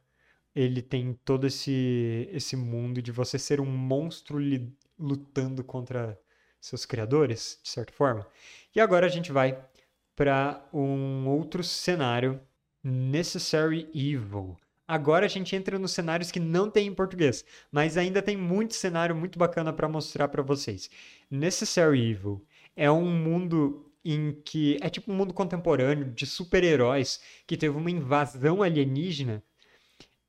ele 0.54 0.83
tem 0.83 1.19
todo 1.25 1.47
esse, 1.47 2.28
esse 2.33 2.57
mundo 2.57 3.00
de 3.00 3.12
você 3.12 3.38
ser 3.38 3.61
um 3.61 3.66
monstro 3.66 4.38
lutando 4.99 5.62
contra 5.62 6.19
seus 6.61 6.85
criadores, 6.85 7.59
de 7.62 7.71
certa 7.71 7.92
forma. 7.92 8.26
E 8.75 8.80
agora 8.80 9.07
a 9.07 9.09
gente 9.09 9.33
vai 9.33 9.59
para 10.14 10.69
um 10.73 11.26
outro 11.28 11.64
cenário, 11.64 12.40
Necessary 12.83 13.88
Evil. 13.95 14.57
Agora 14.87 15.25
a 15.25 15.28
gente 15.28 15.54
entra 15.54 15.78
nos 15.78 15.92
cenários 15.92 16.30
que 16.30 16.40
não 16.40 16.69
tem 16.69 16.88
em 16.88 16.95
português, 16.95 17.45
mas 17.71 17.97
ainda 17.97 18.21
tem 18.21 18.37
muito 18.37 18.75
cenário 18.75 19.14
muito 19.14 19.38
bacana 19.38 19.73
para 19.73 19.88
mostrar 19.88 20.28
para 20.28 20.42
vocês. 20.42 20.90
Necessary 21.30 22.11
Evil 22.11 22.45
é 22.76 22.90
um 22.90 23.07
mundo 23.07 23.90
em 24.04 24.33
que 24.45 24.78
é 24.80 24.88
tipo 24.88 25.12
um 25.12 25.14
mundo 25.14 25.33
contemporâneo 25.33 26.11
de 26.11 26.26
super-heróis 26.26 27.21
que 27.47 27.57
teve 27.57 27.76
uma 27.76 27.90
invasão 27.90 28.62
alienígena 28.62 29.42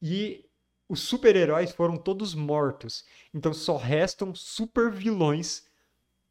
e 0.01 0.46
os 0.89 1.01
super-heróis 1.01 1.72
foram 1.72 1.96
todos 1.96 2.34
mortos. 2.34 3.05
Então 3.34 3.53
só 3.53 3.77
restam 3.77 4.34
super 4.36 4.91
vilões 4.91 5.65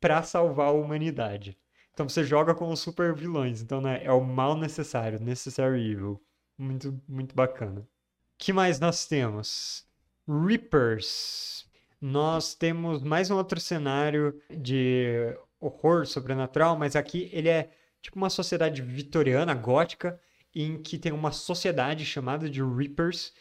para 0.00 0.23
salvar 0.23 0.69
a 0.69 0.73
humanidade. 0.73 1.57
Então 1.93 2.09
você 2.09 2.25
joga 2.25 2.55
com 2.55 2.71
os 2.71 2.81
super 2.81 3.15
vilões. 3.15 3.62
Então 3.62 3.81
né, 3.81 4.03
é 4.05 4.12
o 4.12 4.23
mal 4.23 4.57
necessário, 4.57 5.21
necessary 5.21 5.91
evil. 5.91 6.21
Muito, 6.59 7.00
muito 7.09 7.35
bacana. 7.35 7.89
que 8.37 8.53
mais 8.53 8.79
nós 8.79 9.07
temos? 9.07 9.87
Reapers. 10.29 11.67
Nós 12.00 12.55
temos 12.55 13.03
mais 13.03 13.31
um 13.31 13.37
outro 13.37 13.61
cenário 13.61 14.41
de 14.50 15.35
horror 15.59 16.07
sobrenatural, 16.07 16.79
mas 16.79 16.97
aqui 16.97 17.29
ele 17.33 17.49
é 17.49 17.71
tipo 18.00 18.17
uma 18.17 18.31
sociedade 18.31 18.81
vitoriana, 18.81 19.55
gótica, 19.55 20.19
em 20.55 20.83
que 20.83 20.99
tem 20.99 21.12
uma 21.12 21.33
sociedade 21.33 22.05
chamada 22.05 22.49
de 22.49 22.62
Reapers, 22.62 23.33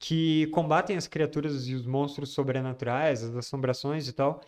que 0.00 0.46
combatem 0.48 0.96
as 0.96 1.06
criaturas 1.06 1.68
e 1.68 1.74
os 1.74 1.86
monstros 1.86 2.30
sobrenaturais, 2.30 3.22
as 3.22 3.36
assombrações 3.36 4.08
e 4.08 4.12
tal. 4.14 4.40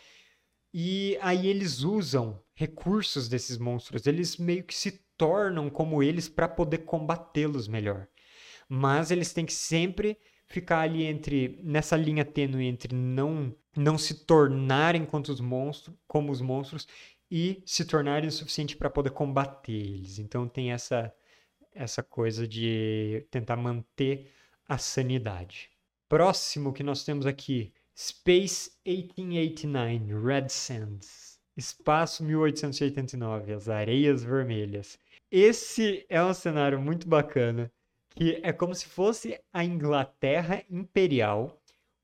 E 0.75 1.19
aí 1.21 1.47
eles 1.47 1.83
usam 1.83 2.43
recursos 2.55 3.29
desses 3.29 3.59
monstros, 3.59 4.07
eles 4.07 4.39
meio 4.39 4.65
que 4.65 4.75
se 4.75 5.05
tornam 5.17 5.69
como 5.69 6.03
eles 6.03 6.29
para 6.29 6.49
poder 6.49 6.79
combatê-los 6.79 7.69
melhor. 7.69 8.09
Mas 8.69 9.11
eles 9.11 9.35
têm 9.35 9.45
que 9.45 9.53
sempre 9.53 10.17
ficar 10.47 10.81
ali 10.81 11.05
entre 11.05 11.61
nessa 11.63 11.97
linha 11.97 12.25
tênue 12.25 12.67
entre 12.67 12.95
não 12.95 13.55
não 13.75 13.97
se 13.97 14.27
tornarem 14.27 15.05
quanto 15.07 15.33
os 15.33 15.41
monstros, 15.41 15.97
como 16.07 16.31
os 16.31 16.43
monstros 16.43 16.87
e 17.31 17.63
se 17.65 17.87
tornarem 17.87 18.29
o 18.29 18.33
suficiente 18.33 18.77
para 18.77 18.91
poder 18.91 19.11
combater 19.11 19.73
eles. 19.73 20.19
Então 20.19 20.49
tem 20.49 20.73
essa 20.73 21.13
essa 21.75 22.03
coisa 22.03 22.47
de 22.47 23.27
tentar 23.31 23.57
manter 23.57 24.31
a 24.73 24.79
sanidade. 24.79 25.69
Próximo 26.09 26.73
que 26.73 26.83
nós 26.83 27.05
temos 27.05 27.27
aqui, 27.27 27.75
Space 27.95 28.71
1889, 28.87 30.15
Red 30.25 30.49
Sands. 30.49 31.39
Espaço 31.55 32.25
1889, 32.25 33.53
as 33.53 33.69
Areias 33.69 34.25
Vermelhas. 34.25 34.99
Esse 35.31 36.07
é 36.09 36.25
um 36.25 36.33
cenário 36.33 36.81
muito 36.81 37.07
bacana, 37.07 37.71
que 38.15 38.41
é 38.43 38.51
como 38.51 38.75
se 38.75 38.87
fosse 38.87 39.39
a 39.53 39.63
Inglaterra 39.63 40.65
imperial 40.71 41.61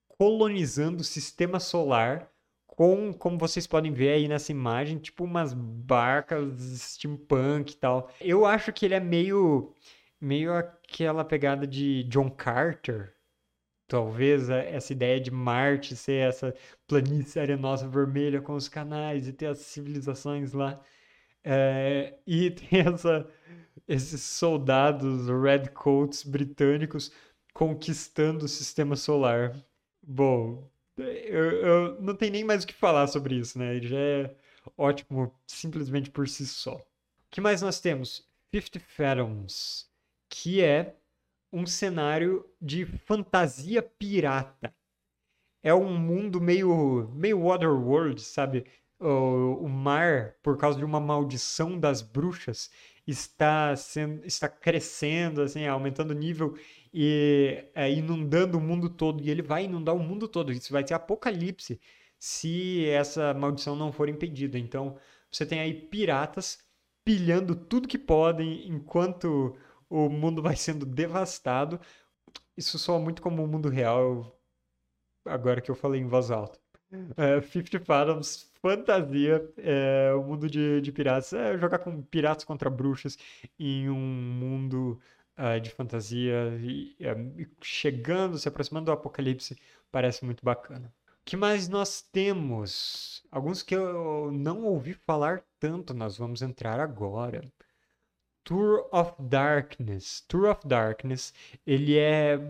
colonizando 0.06 1.00
o 1.00 1.04
sistema 1.04 1.58
solar 1.58 2.30
com, 2.66 3.14
como 3.14 3.38
vocês 3.38 3.66
podem 3.66 3.92
ver 3.92 4.10
aí 4.10 4.28
nessa 4.28 4.52
imagem, 4.52 4.98
tipo 4.98 5.24
umas 5.24 5.54
barcas 5.54 6.60
steampunk 6.60 7.72
e 7.72 7.76
tal. 7.76 8.10
Eu 8.20 8.44
acho 8.44 8.74
que 8.74 8.84
ele 8.84 8.94
é 8.94 9.00
meio, 9.00 9.72
meio 10.20 10.52
aquela 10.88 11.24
pegada 11.24 11.66
de 11.66 12.04
John 12.04 12.30
Carter. 12.30 13.14
Talvez 13.86 14.50
essa 14.50 14.92
ideia 14.92 15.20
de 15.20 15.30
Marte 15.30 15.96
ser 15.96 16.28
essa 16.28 16.54
planície 16.86 17.40
arenosa 17.40 17.88
vermelha 17.88 18.40
com 18.40 18.54
os 18.54 18.68
canais 18.68 19.26
e 19.28 19.32
ter 19.32 19.46
as 19.46 19.58
civilizações 19.60 20.52
lá. 20.52 20.80
É, 21.44 22.18
e 22.26 22.50
tem 22.52 22.80
essa, 22.80 23.28
esses 23.86 24.22
soldados 24.22 25.28
redcoats 25.28 26.24
britânicos 26.24 27.12
conquistando 27.54 28.44
o 28.44 28.48
sistema 28.48 28.96
solar. 28.96 29.56
Bom, 30.02 30.70
eu, 30.96 31.50
eu 31.52 32.02
não 32.02 32.14
tenho 32.14 32.32
nem 32.32 32.44
mais 32.44 32.64
o 32.64 32.66
que 32.66 32.74
falar 32.74 33.06
sobre 33.06 33.36
isso, 33.36 33.58
né? 33.58 33.76
Ele 33.76 33.88
já 33.88 33.98
é 33.98 34.34
ótimo 34.76 35.34
simplesmente 35.46 36.10
por 36.10 36.28
si 36.28 36.46
só. 36.46 36.76
O 36.76 36.82
que 37.30 37.40
mais 37.40 37.62
nós 37.62 37.80
temos? 37.80 38.28
Fifty 38.50 38.78
Fathoms, 38.78 39.87
que 40.28 40.62
é 40.62 40.96
um 41.52 41.66
cenário 41.66 42.44
de 42.60 42.84
fantasia 42.84 43.82
pirata. 43.82 44.74
É 45.62 45.74
um 45.74 45.98
mundo 45.98 46.40
meio, 46.40 47.10
meio 47.14 47.42
Waterworld, 47.42 48.20
sabe? 48.20 48.64
O, 49.00 49.64
o 49.64 49.68
mar, 49.68 50.34
por 50.42 50.56
causa 50.56 50.78
de 50.78 50.84
uma 50.84 51.00
maldição 51.00 51.78
das 51.78 52.02
bruxas, 52.02 52.70
está 53.06 53.74
sendo, 53.76 54.24
está 54.26 54.48
crescendo, 54.48 55.42
assim, 55.42 55.66
aumentando 55.66 56.10
o 56.10 56.14
nível 56.14 56.56
e 56.92 57.64
é, 57.74 57.90
inundando 57.90 58.58
o 58.58 58.60
mundo 58.60 58.90
todo. 58.90 59.22
E 59.22 59.30
ele 59.30 59.42
vai 59.42 59.64
inundar 59.64 59.94
o 59.94 59.98
mundo 59.98 60.28
todo. 60.28 60.52
Isso 60.52 60.72
vai 60.72 60.86
ser 60.86 60.94
apocalipse 60.94 61.80
se 62.18 62.86
essa 62.88 63.32
maldição 63.34 63.76
não 63.76 63.92
for 63.92 64.08
impedida. 64.08 64.58
Então, 64.58 64.96
você 65.30 65.46
tem 65.46 65.60
aí 65.60 65.74
piratas 65.74 66.58
pilhando 67.04 67.54
tudo 67.54 67.88
que 67.88 67.98
podem 67.98 68.68
enquanto 68.68 69.56
o 69.88 70.08
mundo 70.08 70.42
vai 70.42 70.56
sendo 70.56 70.86
devastado. 70.86 71.80
Isso 72.56 72.78
soa 72.78 72.98
muito 72.98 73.22
como 73.22 73.42
o 73.44 73.48
mundo 73.48 73.68
real, 73.68 74.38
agora 75.24 75.60
que 75.60 75.70
eu 75.70 75.74
falei 75.74 76.00
em 76.00 76.06
voz 76.06 76.30
alta. 76.30 76.58
É, 77.16 77.40
Fifty 77.42 77.78
Fathoms, 77.78 78.50
fantasia, 78.62 79.46
é, 79.58 80.12
o 80.14 80.22
mundo 80.22 80.48
de, 80.48 80.80
de 80.80 80.90
piratas, 80.90 81.32
é 81.32 81.58
jogar 81.58 81.78
com 81.80 82.02
piratas 82.02 82.44
contra 82.44 82.70
bruxas 82.70 83.18
em 83.58 83.90
um 83.90 83.98
mundo 83.98 84.98
uh, 85.38 85.60
de 85.60 85.70
fantasia 85.70 86.58
e, 86.62 86.96
uh, 87.00 87.46
chegando, 87.62 88.38
se 88.38 88.48
aproximando 88.48 88.86
do 88.86 88.92
apocalipse, 88.92 89.56
parece 89.90 90.24
muito 90.24 90.44
bacana. 90.44 90.92
O 91.20 91.24
que 91.24 91.36
mais 91.36 91.68
nós 91.68 92.00
temos? 92.00 93.22
Alguns 93.30 93.62
que 93.62 93.76
eu 93.76 94.30
não 94.32 94.64
ouvi 94.64 94.94
falar 94.94 95.44
tanto, 95.60 95.92
nós 95.92 96.16
vamos 96.16 96.40
entrar 96.40 96.80
agora. 96.80 97.42
Tour 98.48 98.88
of 98.92 99.12
Darkness. 99.18 100.24
Tour 100.26 100.48
of 100.48 100.66
Darkness, 100.66 101.34
ele 101.66 101.98
é 101.98 102.40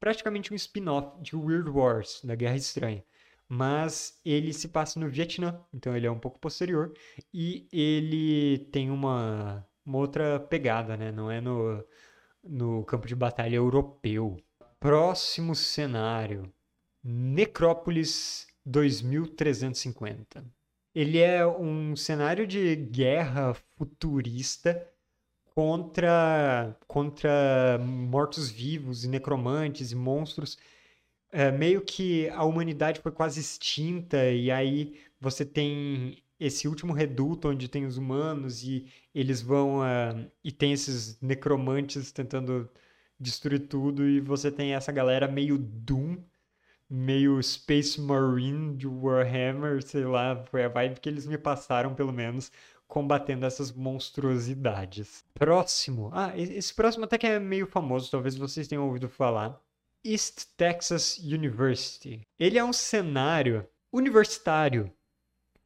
praticamente 0.00 0.54
um 0.54 0.56
spin-off 0.56 1.20
de 1.20 1.36
Weird 1.36 1.68
Wars, 1.68 2.22
da 2.24 2.34
Guerra 2.34 2.56
Estranha. 2.56 3.04
Mas 3.46 4.18
ele 4.24 4.54
se 4.54 4.68
passa 4.68 4.98
no 4.98 5.06
Vietnã, 5.06 5.60
então 5.70 5.94
ele 5.94 6.06
é 6.06 6.10
um 6.10 6.18
pouco 6.18 6.38
posterior. 6.38 6.94
E 7.30 7.68
ele 7.70 8.70
tem 8.72 8.90
uma, 8.90 9.66
uma 9.84 9.98
outra 9.98 10.40
pegada, 10.40 10.96
né? 10.96 11.12
Não 11.12 11.30
é 11.30 11.42
no, 11.42 11.84
no 12.42 12.82
campo 12.86 13.06
de 13.06 13.14
batalha 13.14 13.56
europeu. 13.56 14.38
Próximo 14.80 15.54
cenário: 15.54 16.50
Necrópolis 17.04 18.46
2350. 18.64 20.42
Ele 20.94 21.18
é 21.18 21.46
um 21.46 21.94
cenário 21.94 22.46
de 22.46 22.74
guerra 22.76 23.52
futurista 23.76 24.90
contra, 25.58 26.78
contra 26.86 27.80
mortos-vivos 27.82 29.04
e 29.04 29.08
necromantes 29.08 29.90
e 29.90 29.96
monstros. 29.96 30.56
É, 31.32 31.50
meio 31.50 31.80
que 31.80 32.28
a 32.28 32.44
humanidade 32.44 33.00
foi 33.00 33.10
quase 33.10 33.40
extinta, 33.40 34.30
e 34.30 34.52
aí 34.52 35.00
você 35.20 35.44
tem 35.44 36.22
esse 36.38 36.68
último 36.68 36.92
reduto 36.92 37.48
onde 37.48 37.66
tem 37.66 37.84
os 37.86 37.96
humanos 37.96 38.62
e 38.62 38.86
eles 39.12 39.42
vão. 39.42 39.80
Uh, 39.80 40.30
e 40.44 40.52
tem 40.52 40.72
esses 40.72 41.20
necromantes 41.20 42.12
tentando 42.12 42.70
destruir 43.18 43.66
tudo, 43.66 44.08
e 44.08 44.20
você 44.20 44.52
tem 44.52 44.74
essa 44.74 44.92
galera 44.92 45.26
meio 45.26 45.58
Doom, 45.58 46.18
meio 46.88 47.42
Space 47.42 48.00
Marine 48.00 48.76
de 48.76 48.86
Warhammer, 48.86 49.82
sei 49.82 50.04
lá, 50.04 50.44
foi 50.52 50.62
a 50.62 50.68
vibe 50.68 51.00
que 51.00 51.08
eles 51.08 51.26
me 51.26 51.36
passaram, 51.36 51.96
pelo 51.96 52.12
menos, 52.12 52.52
combatendo 52.88 53.44
essas 53.44 53.70
monstruosidades. 53.70 55.24
Próximo. 55.34 56.10
Ah, 56.12 56.32
esse 56.36 56.74
próximo 56.74 57.04
até 57.04 57.18
que 57.18 57.26
é 57.26 57.38
meio 57.38 57.66
famoso, 57.66 58.10
talvez 58.10 58.34
vocês 58.34 58.66
tenham 58.66 58.86
ouvido 58.86 59.08
falar. 59.08 59.60
East 60.04 60.46
Texas 60.56 61.18
University. 61.18 62.26
Ele 62.38 62.58
é 62.58 62.64
um 62.64 62.72
cenário 62.72 63.68
universitário, 63.92 64.90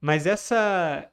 mas 0.00 0.26
essa 0.26 1.08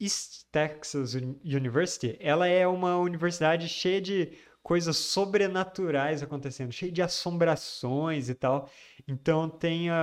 East 0.00 0.44
Texas 0.50 1.14
University, 1.14 2.16
ela 2.20 2.46
é 2.46 2.66
uma 2.66 2.96
universidade 2.96 3.68
cheia 3.68 4.00
de 4.00 4.32
coisas 4.62 4.96
sobrenaturais 4.96 6.22
acontecendo, 6.22 6.72
cheia 6.72 6.92
de 6.92 7.02
assombrações 7.02 8.28
e 8.28 8.34
tal. 8.34 8.70
Então 9.06 9.48
tem 9.48 9.90
uh, 9.90 9.94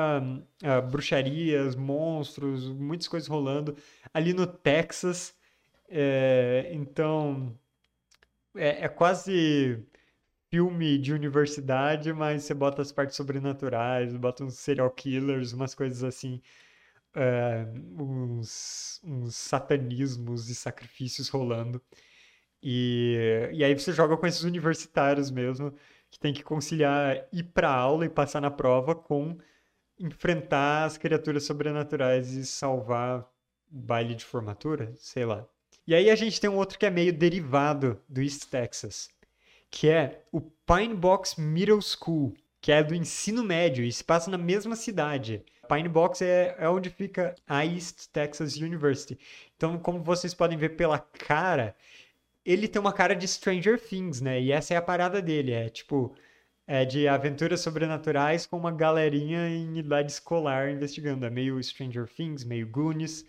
uh, 0.63 0.81
bruxarias, 0.87 1.75
monstros, 1.75 2.67
muitas 2.67 3.07
coisas 3.07 3.27
rolando 3.27 3.75
ali 4.13 4.33
no 4.33 4.45
Texas. 4.45 5.33
É, 5.89 6.69
então, 6.73 7.58
é, 8.56 8.86
é, 8.86 8.89
quase 8.89 9.86
filme 10.52 10.97
de 11.00 11.13
universidade, 11.13 12.13
mas 12.13 12.43
você 12.43 12.54
bota 12.54 12.82
as 12.82 12.91
partes 12.91 13.15
sobrenaturais, 13.17 14.15
bota 14.15 14.43
uns 14.45 14.56
serial 14.60 14.91
killers, 14.91 15.54
umas 15.54 15.76
coisas 15.76 16.04
assim, 16.04 16.41
é, 17.15 17.65
uns, 18.00 19.02
uns 19.04 19.36
satanismos 19.36 20.50
e 20.50 20.56
sacrifícios 20.56 21.30
rolando. 21.30 21.82
E, 22.63 23.50
e 23.54 23.63
aí 23.63 23.73
você 23.78 23.93
joga 23.93 24.17
com 24.17 24.28
esses 24.28 24.43
universitários 24.43 25.32
mesmo, 25.32 25.73
que 26.12 26.19
tem 26.19 26.34
que 26.34 26.43
conciliar 26.43 27.28
ir 27.34 27.43
pra 27.45 27.69
aula 27.71 28.06
e 28.06 28.10
passar 28.10 28.41
na 28.41 28.52
prova 28.52 28.95
com 28.95 29.38
enfrentar 30.00 30.86
as 30.86 30.97
criaturas 30.97 31.45
sobrenaturais 31.45 32.32
e 32.34 32.45
salvar 32.45 33.21
o 33.21 33.28
baile 33.80 34.15
de 34.15 34.26
formatura, 34.26 34.93
sei 34.97 35.26
lá. 35.26 35.47
E 35.88 35.95
aí 35.95 36.10
a 36.10 36.15
gente 36.15 36.41
tem 36.41 36.50
um 36.50 36.58
outro 36.58 36.78
que 36.78 36.86
é 36.86 36.89
meio 36.89 37.13
derivado 37.13 37.97
do 38.10 38.21
East 38.21 38.50
Texas, 38.50 39.10
que 39.71 39.88
é 39.88 40.21
o 40.34 40.41
Pine 40.41 40.93
Box 40.93 41.39
Middle 41.39 41.82
School, 41.82 42.34
que 42.60 42.73
é 42.73 42.84
do 42.84 42.93
ensino 42.93 43.41
médio 43.41 43.86
e 43.86 43.91
se 43.91 44.04
passa 44.04 44.30
na 44.30 44.38
mesma 44.38 44.76
cidade. 44.76 45.41
Pine 45.69 45.88
Box 45.88 46.21
é, 46.21 46.58
é 46.60 46.67
onde 46.67 46.89
fica 46.89 47.36
a 47.47 47.65
East 47.65 48.08
Texas 48.12 48.58
University. 48.58 49.17
Então, 49.56 49.78
como 49.78 50.04
vocês 50.04 50.34
podem 50.34 50.58
ver 50.58 50.76
pela 50.76 51.00
cara, 51.00 51.73
ele 52.45 52.67
tem 52.67 52.82
uma 52.82 52.91
cara 52.91 53.15
de 53.15 53.26
Stranger 53.26 53.80
Things, 53.80 54.19
né? 54.19 54.41
E 54.41 54.52
essa 54.52 54.73
é 54.73 54.78
a 54.78 54.82
parada 54.82 55.21
dele, 55.21 55.54
é 55.54 55.69
tipo 55.69 56.13
é 56.69 56.84
de 56.84 57.08
aventuras 57.08 57.62
sobrenaturais 57.62 58.45
com 58.45 58.58
uma 58.58 58.73
galerinha 58.73 59.47
em 59.47 59.78
idade 59.78 60.12
escolar 60.12 60.69
investigando. 60.69 61.26
É 61.26 61.30
meio 61.30 61.63
Stranger 61.63 62.10
Things, 62.10 62.43
meio 62.43 62.67
Goonies 62.67 63.26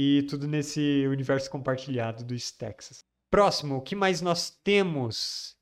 e 0.00 0.22
tudo 0.22 0.46
nesse 0.46 1.08
universo 1.08 1.50
compartilhado 1.50 2.22
dos 2.22 2.52
Texas. 2.52 3.04
Próximo, 3.28 3.78
o 3.78 3.80
que 3.80 3.96
mais 3.96 4.22
nós 4.22 4.48
temos? 4.48 5.56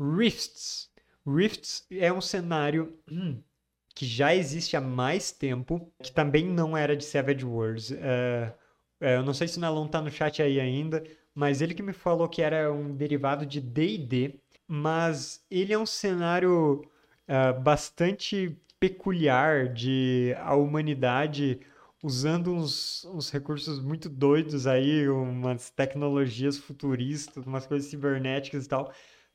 Rifts. 0.00 0.88
Rifts 1.26 1.86
é 1.90 2.10
um 2.10 2.20
cenário 2.22 2.98
hum, 3.12 3.42
que 3.94 4.06
já 4.06 4.34
existe 4.34 4.74
há 4.74 4.80
mais 4.80 5.32
tempo, 5.32 5.92
que 6.02 6.10
também 6.10 6.46
não 6.46 6.74
era 6.74 6.96
de 6.96 7.04
Savage 7.04 7.44
Worlds. 7.44 7.90
Uh, 7.90 8.54
eu 9.00 9.22
não 9.22 9.34
sei 9.34 9.48
se 9.48 9.58
o 9.58 9.60
Nalon 9.60 9.86
tá 9.86 10.00
no 10.00 10.10
chat 10.10 10.40
aí 10.40 10.58
ainda, 10.58 11.04
mas 11.34 11.60
ele 11.60 11.74
que 11.74 11.82
me 11.82 11.92
falou 11.92 12.26
que 12.26 12.40
era 12.40 12.72
um 12.72 12.96
derivado 12.96 13.44
de 13.44 13.60
D&D, 13.60 14.40
mas 14.66 15.44
ele 15.50 15.74
é 15.74 15.78
um 15.78 15.84
cenário 15.84 16.80
uh, 17.28 17.60
bastante 17.60 18.56
peculiar 18.80 19.68
de 19.68 20.34
a 20.38 20.54
humanidade 20.54 21.60
usando 22.04 22.52
uns, 22.52 23.02
uns 23.06 23.30
recursos 23.30 23.80
muito 23.80 24.10
doidos 24.10 24.66
aí, 24.66 25.08
umas 25.08 25.70
tecnologias 25.70 26.58
futuristas, 26.58 27.46
umas 27.46 27.66
coisas 27.66 27.88
cibernéticas 27.88 28.66
e 28.66 28.68
tal, 28.68 28.92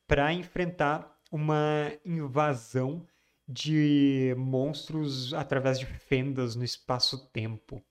para 0.08 0.32
enfrentar 0.32 1.20
uma 1.32 1.92
invasão 2.06 3.04
de 3.48 4.36
monstros 4.38 5.34
através 5.34 5.80
de 5.80 5.88
fendas 5.88 6.56
no 6.56 6.64
espaço-tempo. 6.64 7.84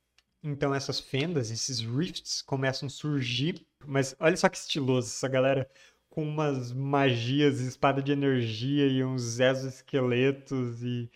Então 0.45 0.73
essas 0.73 1.01
fendas, 1.01 1.51
esses 1.51 1.81
rifts 1.81 2.41
começam 2.41 2.87
a 2.87 2.91
surgir, 2.91 3.67
mas 3.85 4.15
olha 4.21 4.37
só 4.37 4.49
que 4.49 4.59
estiloso 4.59 5.09
essa 5.09 5.27
galera 5.27 5.69
com 6.09 6.23
umas 6.23 6.73
magias, 6.73 7.59
espada 7.59 8.01
de 8.01 8.13
energia 8.13 8.87
e 8.87 9.03
uns 9.03 9.41
exoesqueletos 9.41 10.85
e 10.85 11.11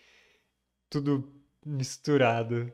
tudo 0.89 1.31
misturado. 1.65 2.69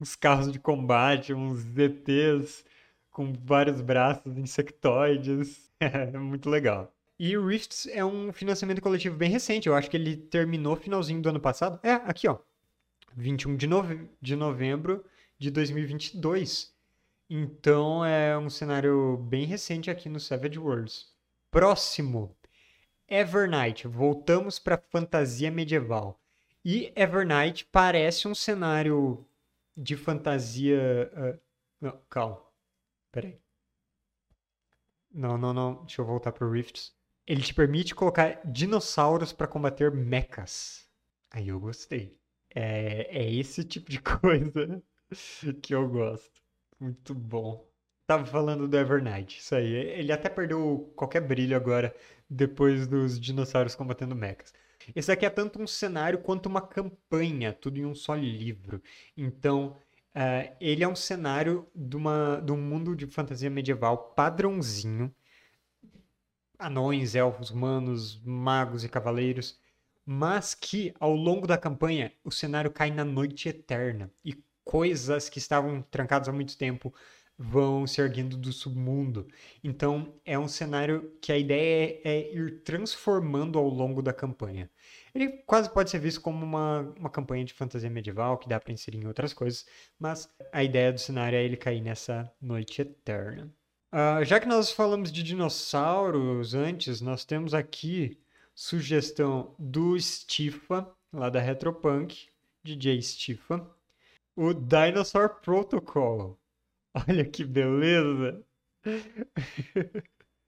Uns 0.00 0.16
carros 0.16 0.52
de 0.52 0.58
combate, 0.58 1.32
uns 1.32 1.60
ZTs 1.60 2.64
com 3.10 3.32
vários 3.32 3.80
braços 3.80 4.36
insectoides. 4.36 5.64
É 5.80 6.16
muito 6.16 6.48
legal. 6.48 6.90
E 7.18 7.36
o 7.36 7.46
Rifts 7.46 7.86
é 7.88 8.02
um 8.02 8.32
financiamento 8.32 8.80
coletivo 8.80 9.16
bem 9.16 9.28
recente. 9.28 9.68
Eu 9.68 9.74
acho 9.74 9.90
que 9.90 9.96
ele 9.96 10.16
terminou 10.16 10.76
finalzinho 10.76 11.20
do 11.20 11.28
ano 11.28 11.40
passado. 11.40 11.78
É, 11.82 11.92
aqui, 11.92 12.26
ó. 12.26 12.38
21 13.14 13.56
de, 13.56 13.66
nove... 13.66 14.08
de 14.20 14.34
novembro 14.34 15.04
de 15.38 15.50
2022. 15.50 16.72
Então 17.28 18.04
é 18.04 18.38
um 18.38 18.48
cenário 18.48 19.18
bem 19.18 19.44
recente 19.44 19.90
aqui 19.90 20.08
no 20.08 20.18
Savage 20.18 20.58
Worlds. 20.58 21.12
Próximo. 21.50 22.34
Evernight. 23.08 23.86
Voltamos 23.86 24.58
para 24.58 24.78
fantasia 24.78 25.50
medieval. 25.50 26.18
E 26.64 26.92
Evernight 26.96 27.66
parece 27.70 28.26
um 28.26 28.34
cenário 28.34 29.24
de 29.76 29.96
fantasia. 29.96 31.10
Uh... 31.14 31.40
Não, 31.80 32.00
calma. 32.08 32.42
Peraí. 33.12 33.38
Não, 35.12 35.38
não, 35.38 35.52
não. 35.52 35.84
Deixa 35.84 36.00
eu 36.02 36.06
voltar 36.06 36.32
pro 36.32 36.50
Rifts. 36.50 36.94
Ele 37.26 37.42
te 37.42 37.54
permite 37.54 37.94
colocar 37.94 38.40
dinossauros 38.44 39.32
para 39.32 39.46
combater 39.46 39.90
mechas. 39.90 40.88
Aí 41.30 41.48
eu 41.48 41.58
gostei. 41.58 42.18
É, 42.54 43.18
é 43.18 43.32
esse 43.32 43.64
tipo 43.64 43.90
de 43.90 44.00
coisa 44.02 44.82
que 45.62 45.74
eu 45.74 45.88
gosto. 45.88 46.42
Muito 46.78 47.14
bom. 47.14 47.68
Tava 48.06 48.26
falando 48.26 48.68
do 48.68 48.76
Evernight, 48.76 49.38
isso 49.38 49.54
aí. 49.54 49.72
Ele 49.72 50.12
até 50.12 50.28
perdeu 50.28 50.92
qualquer 50.94 51.20
brilho 51.22 51.56
agora, 51.56 51.94
depois 52.28 52.86
dos 52.86 53.18
dinossauros 53.18 53.74
combatendo 53.74 54.14
mechas. 54.14 54.52
Esse 54.94 55.12
aqui 55.12 55.24
é 55.24 55.30
tanto 55.30 55.60
um 55.60 55.66
cenário 55.66 56.18
quanto 56.18 56.46
uma 56.46 56.60
campanha, 56.60 57.52
tudo 57.52 57.78
em 57.78 57.84
um 57.86 57.94
só 57.94 58.14
livro. 58.14 58.82
Então, 59.16 59.76
uh, 60.14 60.56
ele 60.60 60.82
é 60.82 60.88
um 60.88 60.96
cenário 60.96 61.68
de, 61.74 61.96
uma, 61.96 62.40
de 62.44 62.52
um 62.52 62.60
mundo 62.60 62.96
de 62.96 63.06
fantasia 63.06 63.50
medieval 63.50 64.12
padrãozinho. 64.14 65.14
Anões, 66.58 67.14
elfos, 67.14 67.50
humanos, 67.50 68.20
magos 68.24 68.84
e 68.84 68.88
cavaleiros. 68.88 69.58
Mas 70.04 70.54
que, 70.54 70.94
ao 71.00 71.14
longo 71.14 71.46
da 71.46 71.56
campanha, 71.56 72.12
o 72.22 72.30
cenário 72.30 72.70
cai 72.70 72.90
na 72.90 73.04
noite 73.04 73.48
eterna. 73.48 74.10
E 74.24 74.42
coisas 74.64 75.28
que 75.28 75.38
estavam 75.38 75.82
trancadas 75.82 76.28
há 76.28 76.32
muito 76.32 76.56
tempo 76.56 76.92
vão 77.38 77.86
se 77.86 78.00
erguendo 78.00 78.36
do 78.36 78.52
submundo. 78.52 79.26
Então, 79.62 80.14
é 80.24 80.38
um 80.38 80.48
cenário 80.48 81.12
que 81.20 81.32
a 81.32 81.38
ideia 81.38 82.00
é, 82.04 82.10
é, 82.10 82.34
ir 82.34 82.62
transformando 82.62 83.58
ao 83.58 83.68
longo 83.68 84.00
da 84.02 84.12
campanha. 84.12 84.70
Ele 85.14 85.28
quase 85.46 85.70
pode 85.70 85.90
ser 85.90 85.98
visto 85.98 86.20
como 86.20 86.44
uma, 86.44 86.80
uma 86.98 87.10
campanha 87.10 87.44
de 87.44 87.52
fantasia 87.52 87.90
medieval, 87.90 88.38
que 88.38 88.48
dá 88.48 88.60
para 88.60 88.72
inserir 88.72 88.98
em 88.98 89.06
outras 89.06 89.32
coisas, 89.32 89.66
mas 89.98 90.28
a 90.52 90.62
ideia 90.62 90.92
do 90.92 91.00
cenário 91.00 91.36
é 91.36 91.44
ele 91.44 91.56
cair 91.56 91.80
nessa 91.80 92.30
noite 92.40 92.82
eterna. 92.82 93.52
Uh, 93.92 94.24
já 94.24 94.40
que 94.40 94.46
nós 94.46 94.72
falamos 94.72 95.12
de 95.12 95.22
dinossauros 95.22 96.54
antes, 96.54 97.00
nós 97.00 97.24
temos 97.24 97.54
aqui 97.54 98.18
sugestão 98.54 99.54
do 99.58 99.98
Stifa, 100.00 100.88
lá 101.12 101.30
da 101.30 101.40
Retropunk, 101.40 102.28
DJ 102.62 103.00
Stifa, 103.02 103.64
o 104.34 104.52
Dinosaur 104.52 105.40
Protocol. 105.40 106.38
Olha 106.94 107.24
que 107.24 107.44
beleza! 107.44 108.44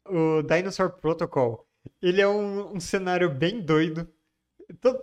o 0.07 0.43
Dinosaur 0.43 0.91
Protocol, 0.93 1.67
ele 2.01 2.21
é 2.21 2.29
um, 2.29 2.77
um 2.77 2.81
cenário 2.81 3.31
bem 3.31 3.61
doido. 3.61 4.09
Então, 4.69 5.01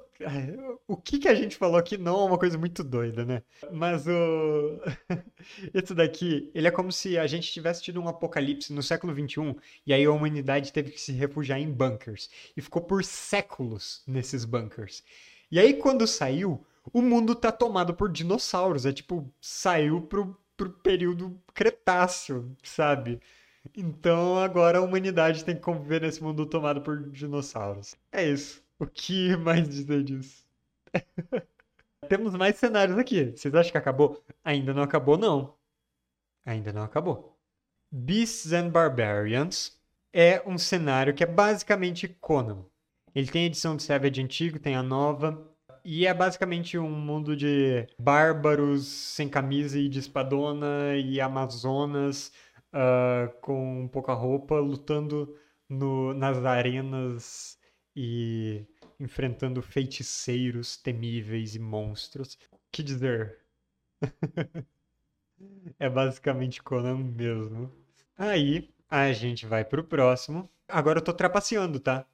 o 0.88 0.98
que, 0.98 1.20
que 1.20 1.28
a 1.28 1.34
gente 1.34 1.56
falou 1.56 1.78
aqui 1.78 1.98
não 1.98 2.20
é 2.20 2.26
uma 2.26 2.38
coisa 2.38 2.58
muito 2.58 2.84
doida, 2.84 3.24
né? 3.26 3.44
Mas 3.72 4.06
o. 4.08 4.12
Esse 5.74 5.94
daqui, 5.94 6.52
ele 6.54 6.68
é 6.68 6.72
como 6.72 6.92
se 6.92 7.18
a 7.18 7.26
gente 7.28 7.52
tivesse 7.52 7.82
tido 7.82 8.02
um 8.02 8.08
apocalipse 8.08 8.74
no 8.74 8.84
século 8.84 9.14
XXI 9.14 9.56
e 9.86 9.94
aí 9.94 10.04
a 10.04 10.12
humanidade 10.12 10.74
teve 10.74 10.92
que 10.92 11.00
se 11.00 11.14
refugiar 11.14 11.60
em 11.60 11.72
bunkers. 11.72 12.30
E 12.56 12.62
ficou 12.62 12.82
por 12.82 13.04
séculos 13.04 14.04
nesses 14.06 14.44
bunkers. 14.44 15.04
E 15.50 15.60
aí, 15.60 15.76
quando 15.76 16.06
saiu, 16.08 16.66
o 16.92 17.02
mundo 17.02 17.34
tá 17.36 17.52
tomado 17.52 17.94
por 17.94 18.12
dinossauros. 18.12 18.86
É 18.86 18.92
tipo, 18.92 19.32
saiu 19.40 20.02
pro, 20.02 20.38
pro 20.58 20.70
período 20.70 21.40
Cretáceo, 21.54 22.56
sabe? 22.64 23.20
Então 23.76 24.38
agora 24.40 24.80
a 24.80 24.82
humanidade 24.82 25.46
tem 25.46 25.56
que 25.56 25.62
conviver 25.62 26.02
nesse 26.02 26.22
mundo 26.22 26.46
tomado 26.46 26.82
por 26.82 27.10
dinossauros. 27.10 27.96
É 28.12 28.28
isso. 28.28 28.64
O 28.80 28.86
que 28.86 29.36
mais 29.38 29.68
dizer 29.70 30.04
disso? 30.04 30.46
Temos 32.10 32.34
mais 32.36 32.58
cenários 32.58 32.98
aqui. 32.98 33.32
Vocês 33.32 33.54
acham 33.56 33.72
que 33.72 33.78
acabou? 33.78 34.24
Ainda 34.44 34.74
não 34.74 34.84
acabou, 34.84 35.18
não. 35.18 35.56
Ainda 36.46 36.74
não 36.74 36.84
acabou. 36.84 37.40
Beasts 37.92 38.52
and 38.52 38.70
Barbarians 38.70 39.80
é 40.12 40.42
um 40.46 40.58
cenário 40.58 41.14
que 41.14 41.24
é 41.24 41.28
basicamente 41.28 42.08
Conan. 42.08 42.66
Ele 43.16 43.28
tem 43.28 43.44
a 43.44 43.48
edição 43.48 43.76
de 43.78 43.84
Savage 43.84 44.22
antigo, 44.22 44.60
tem 44.60 44.76
a 44.76 44.84
nova. 44.84 45.53
E 45.86 46.08
é 46.08 46.14
basicamente 46.14 46.78
um 46.78 46.90
mundo 46.90 47.36
de 47.36 47.88
bárbaros 48.00 48.88
sem 48.88 49.28
camisa 49.28 49.78
e 49.78 49.90
de 49.90 50.00
espadona 50.00 50.96
e 50.96 51.20
amazonas 51.20 52.32
uh, 52.74 53.30
com 53.42 53.90
pouca 53.92 54.14
roupa 54.14 54.56
lutando 54.60 55.38
no, 55.68 56.14
nas 56.14 56.38
arenas 56.46 57.60
e 57.96 58.66
enfrentando 59.00 59.62
feiticeiros 59.62 60.78
temíveis 60.78 61.56
e 61.56 61.60
monstros. 61.60 62.38
Que 62.72 62.82
dizer? 62.82 63.40
é 65.78 65.90
basicamente 65.90 66.64
Conan 66.64 66.98
mesmo. 66.98 67.70
Aí 68.18 68.70
a 68.90 69.12
gente 69.12 69.46
vai 69.46 69.66
pro 69.66 69.84
próximo. 69.84 70.50
Agora 70.68 71.00
eu 71.00 71.04
tô 71.04 71.14
trapaceando, 71.14 71.80
tá? 71.80 72.06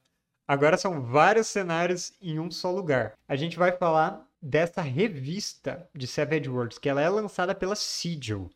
Agora 0.50 0.78
são 0.78 1.04
vários 1.04 1.46
cenários 1.46 2.12
em 2.20 2.40
um 2.40 2.50
só 2.50 2.72
lugar. 2.72 3.14
A 3.28 3.36
gente 3.36 3.56
vai 3.56 3.72
falar 3.72 4.28
dessa 4.42 4.82
revista 4.82 5.88
de 5.94 6.08
Savage 6.08 6.50
Worlds, 6.50 6.80
que 6.80 6.90
ela 6.90 7.04
é 7.04 7.08
lançada 7.08 7.54
pela 7.54 7.76
Sigil. 7.76 8.50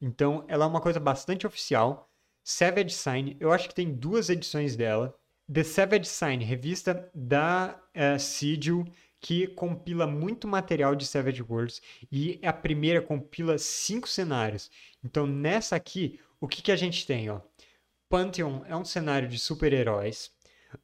Então, 0.00 0.44
ela 0.46 0.64
é 0.64 0.68
uma 0.68 0.80
coisa 0.80 1.00
bastante 1.00 1.44
oficial. 1.44 2.08
Savage 2.44 2.94
Sign, 2.94 3.36
eu 3.40 3.50
acho 3.50 3.68
que 3.68 3.74
tem 3.74 3.92
duas 3.92 4.28
edições 4.28 4.76
dela. 4.76 5.12
The 5.52 5.64
Savage 5.64 6.06
Sign, 6.06 6.44
revista 6.44 7.10
da 7.12 7.80
uh, 7.96 8.16
Sigil, 8.16 8.84
que 9.20 9.48
compila 9.48 10.06
muito 10.06 10.46
material 10.46 10.94
de 10.94 11.04
Savage 11.04 11.42
Worlds. 11.42 11.82
E 12.12 12.38
a 12.44 12.52
primeira 12.52 13.02
compila 13.02 13.58
cinco 13.58 14.06
cenários. 14.08 14.70
Então, 15.02 15.26
nessa 15.26 15.74
aqui, 15.74 16.20
o 16.40 16.46
que, 16.46 16.62
que 16.62 16.70
a 16.70 16.76
gente 16.76 17.04
tem? 17.04 17.28
Ó? 17.28 17.40
Pantheon 18.08 18.62
é 18.68 18.76
um 18.76 18.84
cenário 18.84 19.26
de 19.26 19.36
super-heróis. 19.36 20.30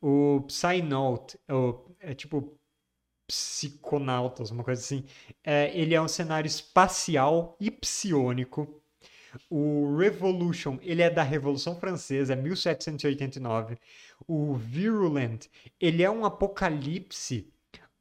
O 0.01 0.43
Psynaut, 0.43 1.39
é, 1.49 2.11
é 2.11 2.15
tipo 2.15 2.59
psiconautas, 3.27 4.51
uma 4.51 4.65
coisa 4.65 4.81
assim. 4.81 5.05
É, 5.45 5.77
ele 5.79 5.95
é 5.95 6.03
um 6.03 6.09
cenário 6.09 6.49
espacial 6.49 7.57
e 7.61 7.71
psionico. 7.71 8.83
O 9.49 9.97
Revolution, 9.97 10.79
ele 10.83 11.03
é 11.03 11.09
da 11.09 11.23
Revolução 11.23 11.77
Francesa, 11.79 12.35
1789. 12.35 13.79
O 14.27 14.55
Virulent, 14.55 15.47
ele 15.81 16.03
é 16.03 16.11
um 16.11 16.25
apocalipse, 16.25 17.49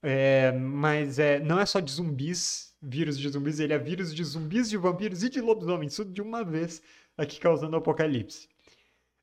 é, 0.02 0.52
mas 0.52 1.20
é, 1.20 1.40
não 1.40 1.60
é 1.60 1.66
só 1.66 1.80
de 1.80 1.92
zumbis, 1.92 2.74
vírus 2.82 3.20
de 3.20 3.30
zumbis, 3.30 3.60
ele 3.60 3.74
é 3.74 3.78
vírus 3.78 4.14
de 4.14 4.24
zumbis, 4.24 4.70
de 4.70 4.78
vampiros 4.78 5.24
e 5.24 5.30
de 5.30 5.42
lobisomens, 5.42 5.96
tudo 5.96 6.12
de 6.12 6.22
uma 6.22 6.44
vez 6.44 6.82
aqui 7.18 7.40
causando 7.40 7.76
apocalipse. 7.76 8.48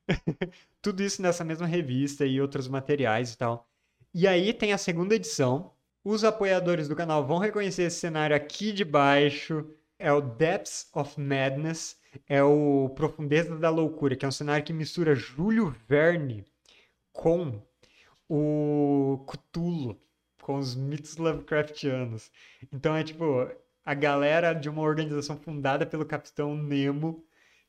Tudo 0.81 1.03
isso 1.03 1.21
nessa 1.21 1.43
mesma 1.43 1.65
revista 1.65 2.25
e 2.25 2.41
outros 2.41 2.67
materiais 2.67 3.33
e 3.33 3.37
tal. 3.37 3.67
E 4.13 4.27
aí 4.27 4.53
tem 4.53 4.73
a 4.73 4.77
segunda 4.77 5.15
edição. 5.15 5.71
Os 6.03 6.23
apoiadores 6.23 6.87
do 6.87 6.95
canal 6.95 7.25
vão 7.25 7.37
reconhecer 7.37 7.83
esse 7.83 7.99
cenário 7.99 8.35
aqui 8.35 8.71
de 8.71 8.85
baixo. 8.85 9.69
É 9.99 10.11
o 10.11 10.21
Depths 10.21 10.89
of 10.93 11.19
Madness. 11.19 11.99
É 12.27 12.41
o 12.41 12.89
Profundeza 12.95 13.57
da 13.57 13.69
Loucura, 13.69 14.15
que 14.15 14.25
é 14.25 14.27
um 14.27 14.31
cenário 14.31 14.65
que 14.65 14.73
mistura 14.73 15.13
Júlio 15.13 15.75
Verne 15.87 16.45
com 17.11 17.61
o 18.29 19.25
Cthulhu, 19.27 19.99
com 20.41 20.57
os 20.57 20.75
mitos 20.75 21.17
Lovecraftianos. 21.17 22.31
Então 22.71 22.95
é 22.95 23.03
tipo 23.03 23.49
a 23.85 23.93
galera 23.93 24.53
de 24.53 24.69
uma 24.69 24.81
organização 24.81 25.37
fundada 25.37 25.85
pelo 25.85 26.05
Capitão 26.05 26.55
Nemo 26.55 27.23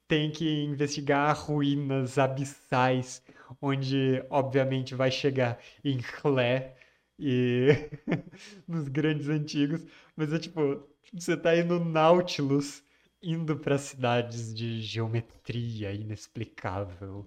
tem 0.08 0.30
que 0.30 0.64
investigar 0.64 1.36
ruínas 1.38 2.18
abissais, 2.18 3.22
onde 3.60 4.24
obviamente 4.30 4.94
vai 4.94 5.10
chegar 5.10 5.58
em 5.84 5.98
Clé 5.98 6.74
e 7.18 7.68
nos 8.66 8.88
grandes 8.88 9.28
antigos, 9.28 9.84
mas 10.16 10.32
é 10.32 10.38
tipo, 10.38 10.82
você 11.12 11.36
tá 11.36 11.54
no 11.64 11.84
Nautilus 11.84 12.82
indo 13.22 13.56
para 13.58 13.76
cidades 13.78 14.54
de 14.54 14.80
geometria 14.80 15.92
inexplicável. 15.92 17.26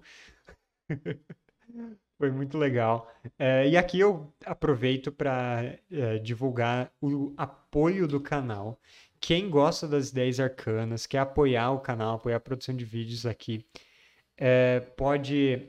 Foi 2.18 2.30
muito 2.30 2.56
legal. 2.56 3.10
É, 3.38 3.68
e 3.68 3.76
aqui 3.76 3.98
eu 3.98 4.32
aproveito 4.44 5.10
para 5.10 5.76
é, 5.90 6.18
divulgar 6.18 6.92
o 7.00 7.34
apoio 7.36 8.06
do 8.06 8.20
canal 8.20 8.80
quem 9.22 9.48
gosta 9.48 9.86
das 9.86 10.10
ideias 10.10 10.40
arcanas, 10.40 11.06
quer 11.06 11.18
apoiar 11.18 11.70
o 11.70 11.80
canal, 11.80 12.16
apoiar 12.16 12.36
a 12.36 12.40
produção 12.40 12.74
de 12.74 12.84
vídeos 12.84 13.24
aqui, 13.24 13.64
é, 14.36 14.80
pode 14.80 15.68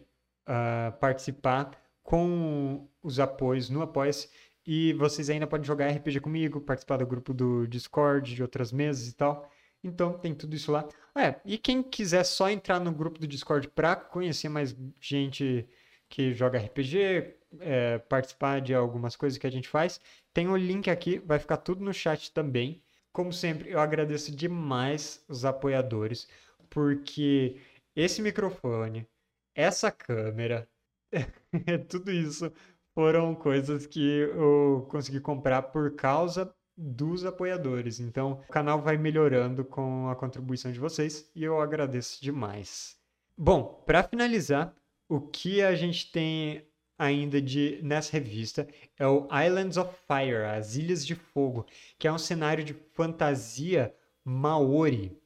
uh, 0.50 0.92
participar 1.00 1.72
com 2.02 2.90
os 3.04 3.20
apoios 3.20 3.70
no 3.70 3.84
Apoia-se. 3.84 4.28
E 4.66 4.94
vocês 4.94 5.30
ainda 5.30 5.46
podem 5.46 5.68
jogar 5.68 5.92
RPG 5.92 6.20
comigo, 6.22 6.60
participar 6.62 6.98
do 6.98 7.06
grupo 7.06 7.32
do 7.32 7.68
Discord, 7.68 8.34
de 8.34 8.42
outras 8.42 8.72
mesas 8.72 9.08
e 9.08 9.14
tal. 9.14 9.48
Então 9.84 10.18
tem 10.18 10.34
tudo 10.34 10.56
isso 10.56 10.72
lá. 10.72 10.88
É, 11.16 11.36
e 11.46 11.58
quem 11.58 11.84
quiser 11.84 12.24
só 12.24 12.50
entrar 12.50 12.80
no 12.80 12.92
grupo 12.92 13.20
do 13.20 13.28
Discord 13.28 13.68
para 13.68 13.96
conhecer 13.96 14.50
mais 14.50 14.76
gente 15.00 15.68
que 16.10 16.34
joga 16.34 16.58
RPG, 16.58 17.36
é, 17.60 18.00
participar 18.00 18.62
de 18.62 18.74
algumas 18.74 19.16
coisas 19.16 19.38
que 19.38 19.46
a 19.46 19.52
gente 19.52 19.70
faz, 19.70 20.02
tem 20.34 20.48
o 20.48 20.54
um 20.54 20.58
link 20.58 20.90
aqui, 20.90 21.20
vai 21.20 21.38
ficar 21.38 21.58
tudo 21.58 21.84
no 21.84 21.94
chat 21.94 22.32
também. 22.32 22.82
Como 23.14 23.32
sempre, 23.32 23.70
eu 23.70 23.80
agradeço 23.80 24.36
demais 24.36 25.24
os 25.30 25.46
apoiadores, 25.46 26.28
porque 26.70 27.62
esse 27.96 28.24
microfone, 28.24 29.08
essa 29.56 29.92
câmera, 29.92 30.68
tudo 31.88 32.12
isso 32.12 32.52
foram 32.96 33.36
coisas 33.36 33.86
que 33.86 34.02
eu 34.02 34.88
consegui 34.90 35.20
comprar 35.20 35.62
por 35.62 35.96
causa 35.96 36.54
dos 36.76 37.24
apoiadores. 37.24 38.00
Então, 38.00 38.44
o 38.50 38.52
canal 38.52 38.82
vai 38.82 38.98
melhorando 38.98 39.64
com 39.64 40.10
a 40.10 40.16
contribuição 40.16 40.72
de 40.72 40.80
vocês 40.80 41.30
e 41.36 41.44
eu 41.44 41.62
agradeço 41.62 42.20
demais. 42.20 42.98
Bom, 43.38 43.84
para 43.86 44.04
finalizar, 44.04 44.76
o 45.08 45.22
que 45.22 45.62
a 45.62 45.76
gente 45.76 46.12
tem 46.12 46.68
ainda 47.04 47.42
de 47.42 47.80
nessa 47.84 48.14
revista 48.14 48.68
é 48.98 49.08
o 49.08 49.28
Islands 49.46 49.78
of 49.78 49.94
Fire, 50.08 50.46
as 50.46 50.76
Ilhas 50.76 51.06
de 51.06 51.16
Fogo, 51.16 51.66
que 52.00 52.08
é 52.08 52.12
um 52.12 52.18
cenário 52.18 52.64
de 52.64 52.74
fantasia 52.94 53.94
maori 54.24 55.18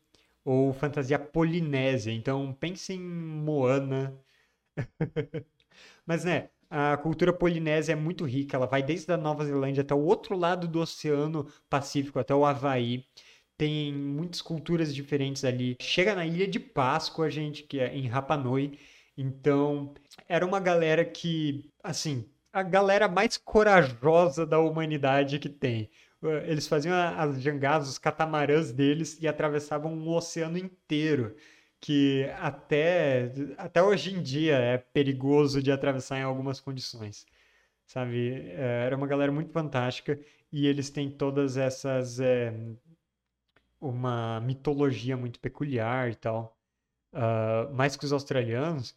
ou 0.44 0.74
fantasia 0.74 1.20
polinésia. 1.20 2.12
Então 2.12 2.54
pense 2.54 2.94
em 2.94 3.00
Moana. 3.00 4.18
Mas 6.06 6.24
né, 6.26 6.50
a 6.70 6.98
cultura 6.98 7.34
polinésia 7.34 7.94
é 7.94 7.96
muito 7.96 8.26
rica, 8.26 8.58
ela 8.58 8.66
vai 8.68 8.84
desde 8.84 9.12
a 9.12 9.18
Nova 9.18 9.46
Zelândia 9.46 9.82
até 9.82 9.94
o 9.94 10.04
outro 10.04 10.38
lado 10.38 10.68
do 10.68 10.80
Oceano 10.80 11.48
Pacífico, 11.70 12.20
até 12.20 12.34
o 12.34 12.46
Havaí. 12.46 13.06
Tem 13.58 13.94
muitas 13.94 14.42
culturas 14.42 14.94
diferentes 14.94 15.44
ali. 15.44 15.76
Chega 15.82 16.14
na 16.16 16.26
Ilha 16.26 16.48
de 16.48 16.60
Páscoa, 16.60 17.30
gente, 17.30 17.64
que 17.64 17.80
é 17.80 17.96
em 17.96 18.08
Rapa 18.08 18.38
Nui. 18.38 18.78
Então, 19.18 19.94
era 20.28 20.46
uma 20.46 20.60
galera 20.60 21.04
que, 21.04 21.72
assim, 21.84 22.30
a 22.54 22.64
galera 22.64 23.08
mais 23.08 23.38
corajosa 23.38 24.46
da 24.46 24.60
humanidade 24.60 25.40
que 25.40 25.50
tem. 25.50 25.90
Eles 26.46 26.68
faziam 26.68 26.96
as 26.96 27.42
jangadas, 27.42 27.90
os 27.90 27.98
catamarãs 27.98 28.72
deles 28.72 29.18
e 29.22 29.28
atravessavam 29.28 29.94
um 29.94 30.10
oceano 30.10 30.58
inteiro, 30.58 31.36
que 31.80 32.26
até, 32.40 33.32
até 33.58 33.82
hoje 33.84 34.14
em 34.14 34.22
dia 34.22 34.56
é 34.58 34.78
perigoso 34.78 35.62
de 35.62 35.72
atravessar 35.72 36.20
em 36.20 36.24
algumas 36.24 36.60
condições. 36.60 37.26
Sabe? 37.86 38.52
Era 38.52 38.96
uma 38.98 39.08
galera 39.08 39.32
muito 39.32 39.52
fantástica 39.52 40.20
e 40.52 40.68
eles 40.68 40.90
têm 40.90 41.10
todas 41.12 41.58
essas. 41.58 42.20
É, 42.20 42.54
uma 43.80 44.40
mitologia 44.42 45.16
muito 45.16 45.40
peculiar 45.40 46.10
e 46.12 46.16
tal. 46.16 46.58
Uh, 47.14 47.74
mais 47.74 47.96
que 47.96 48.06
os 48.06 48.12
australianos, 48.14 48.96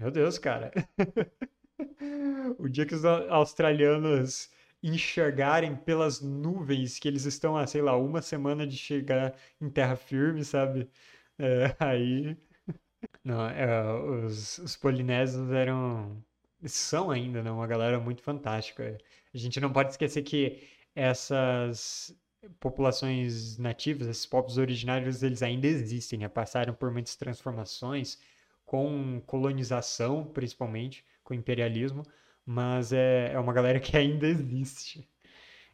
meu 0.00 0.10
Deus, 0.10 0.38
cara. 0.38 0.72
o 2.58 2.68
dia 2.68 2.86
que 2.86 2.94
os 2.94 3.04
australianos 3.04 4.50
enxergarem 4.82 5.76
pelas 5.76 6.22
nuvens 6.22 6.98
que 6.98 7.06
eles 7.06 7.26
estão 7.26 7.54
a, 7.54 7.66
sei 7.66 7.82
lá, 7.82 7.94
uma 7.98 8.22
semana 8.22 8.66
de 8.66 8.78
chegar 8.78 9.36
em 9.60 9.68
terra 9.68 9.96
firme, 9.96 10.42
sabe? 10.42 10.88
É, 11.38 11.76
aí. 11.78 12.36
Não, 13.24 13.46
é, 13.48 13.92
os, 14.24 14.58
os 14.58 14.76
polinésios 14.76 15.50
eram. 15.52 16.24
São 16.66 17.10
ainda, 17.10 17.42
né? 17.42 17.50
Uma 17.50 17.66
galera 17.66 18.00
muito 18.00 18.22
fantástica. 18.22 18.98
A 19.34 19.38
gente 19.38 19.60
não 19.60 19.72
pode 19.72 19.90
esquecer 19.90 20.22
que 20.22 20.62
essas 20.94 22.14
populações 22.58 23.58
nativas, 23.58 24.08
esses 24.08 24.26
povos 24.26 24.58
originários, 24.58 25.22
eles 25.22 25.42
ainda 25.42 25.66
existem, 25.66 26.18
né? 26.20 26.28
Passaram 26.28 26.74
por 26.74 26.90
muitas 26.90 27.16
transformações 27.16 28.18
com 28.70 29.20
colonização, 29.26 30.24
principalmente, 30.24 31.04
com 31.24 31.34
imperialismo, 31.34 32.04
mas 32.46 32.92
é, 32.92 33.32
é 33.32 33.38
uma 33.40 33.52
galera 33.52 33.80
que 33.80 33.96
ainda 33.96 34.28
existe. 34.28 35.10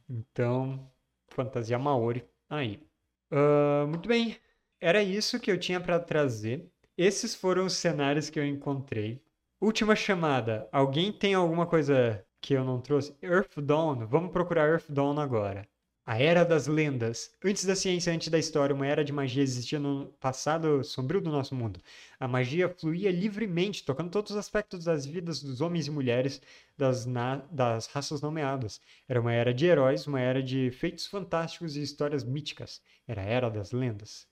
Então, 0.08 0.90
fantasia 1.28 1.78
Maori 1.78 2.24
aí. 2.48 2.82
Uh, 3.30 3.86
muito 3.86 4.08
bem, 4.08 4.38
era 4.80 5.02
isso 5.02 5.38
que 5.38 5.52
eu 5.52 5.60
tinha 5.60 5.78
para 5.78 6.00
trazer. 6.00 6.66
Esses 6.96 7.34
foram 7.34 7.66
os 7.66 7.74
cenários 7.74 8.30
que 8.30 8.40
eu 8.40 8.46
encontrei. 8.46 9.22
Última 9.60 9.94
chamada. 9.94 10.66
Alguém 10.72 11.12
tem 11.12 11.34
alguma 11.34 11.66
coisa 11.66 12.24
que 12.40 12.54
eu 12.54 12.64
não 12.64 12.80
trouxe? 12.80 13.14
Earth 13.22 13.58
Dawn. 13.58 14.06
Vamos 14.06 14.32
procurar 14.32 14.70
Earth 14.70 14.90
Dawn 14.90 15.20
agora. 15.20 15.68
A 16.08 16.18
Era 16.22 16.44
das 16.44 16.68
Lendas. 16.68 17.34
Antes 17.44 17.64
da 17.64 17.74
ciência, 17.74 18.12
antes 18.12 18.28
da 18.28 18.38
história, 18.38 18.72
uma 18.72 18.86
era 18.86 19.04
de 19.04 19.12
magia 19.12 19.42
existia 19.42 19.80
no 19.80 20.06
passado 20.20 20.84
sombrio 20.84 21.20
do 21.20 21.32
nosso 21.32 21.52
mundo. 21.52 21.80
A 22.20 22.28
magia 22.28 22.68
fluía 22.68 23.10
livremente, 23.10 23.84
tocando 23.84 24.10
todos 24.12 24.30
os 24.30 24.36
aspectos 24.36 24.84
das 24.84 25.04
vidas 25.04 25.42
dos 25.42 25.60
homens 25.60 25.88
e 25.88 25.90
mulheres 25.90 26.40
das, 26.78 27.04
das 27.50 27.88
raças 27.88 28.20
nomeadas. 28.20 28.80
Era 29.08 29.20
uma 29.20 29.32
era 29.32 29.52
de 29.52 29.66
heróis, 29.66 30.06
uma 30.06 30.20
era 30.20 30.40
de 30.40 30.70
feitos 30.70 31.08
fantásticos 31.08 31.76
e 31.76 31.82
histórias 31.82 32.22
míticas. 32.22 32.80
Era 33.08 33.22
a 33.22 33.24
Era 33.24 33.50
das 33.50 33.72
Lendas. 33.72 34.28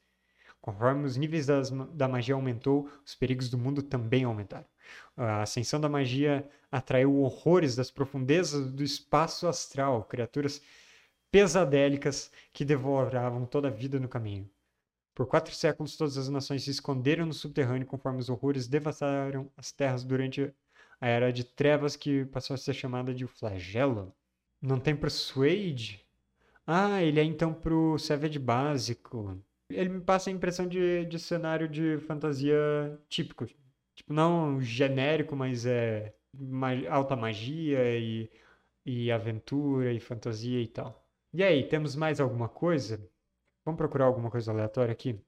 Conforme 0.61 1.07
os 1.07 1.17
níveis 1.17 1.47
das, 1.47 1.71
da 1.93 2.07
magia 2.07 2.37
aumentou, 2.37 2.89
os 3.05 3.17
perigos 3.17 3.51
do 3.51 3.59
mundo 3.59 3.83
também 3.83 4.23
aumentaram. 4.23 4.65
A 5.17 5.43
ascensão 5.43 5.81
da 5.81 5.89
magia 5.89 6.49
atraiu 6.71 7.17
horrores 7.19 7.75
das 7.75 7.91
profundezas 7.91 8.71
do 8.71 8.85
espaço 8.85 9.49
astral, 9.49 10.05
criaturas 10.05 10.63
pesadélicas 11.35 12.31
que 12.53 12.65
devoravam 12.65 13.45
toda 13.45 13.67
a 13.67 13.71
vida 13.71 13.99
no 13.99 14.09
caminho. 14.09 14.49
Por 15.13 15.27
quatro 15.27 15.53
séculos, 15.53 15.97
todas 15.97 16.17
as 16.17 16.29
nações 16.29 16.63
se 16.63 16.71
esconderam 16.71 17.27
no 17.27 17.33
subterrâneo 17.33 17.89
conforme 17.89 18.21
os 18.21 18.29
horrores 18.29 18.69
devastaram 18.69 19.51
as 19.57 19.73
terras 19.73 20.05
durante 20.05 20.55
a 21.01 21.09
Era 21.09 21.33
de 21.33 21.43
Trevas, 21.43 21.97
que 21.97 22.25
passou 22.27 22.55
a 22.55 22.57
ser 22.57 22.73
chamada 22.73 23.13
de 23.13 23.27
Flagelo. 23.27 24.15
Não 24.63 24.79
tem 24.79 24.95
pro 24.95 25.11
Suede? 25.11 26.07
Ah, 26.65 27.03
ele 27.03 27.19
é 27.19 27.25
então 27.25 27.53
pro 27.53 27.99
Savage 27.99 28.39
básico. 28.39 29.37
Ele 29.69 29.89
me 29.89 30.01
passa 30.03 30.31
a 30.31 30.33
impressão 30.33 30.69
de, 30.69 31.05
de 31.05 31.19
cenário 31.19 31.69
de 31.69 31.99
fantasia 32.07 32.57
típico. 33.09 33.45
Tipo, 33.97 34.13
não 34.13 34.61
genérico, 34.61 35.35
mas 35.35 35.67
é 35.67 36.15
alta 36.89 37.17
magia 37.17 37.99
e, 37.99 38.31
e 38.87 39.11
aventura 39.11 39.93
e 39.93 39.99
fantasia 39.99 40.63
e 40.63 40.69
tal. 40.69 41.04
E 41.37 41.43
aí, 41.43 41.69
temos 41.69 41.97
mais 41.97 42.21
alguma 42.21 42.49
coisa? 42.49 43.05
Vamos 43.65 43.77
procurar 43.77 44.05
alguma 44.05 44.31
coisa 44.31 44.53
aleatória 44.53 44.93
aqui? 44.93 45.21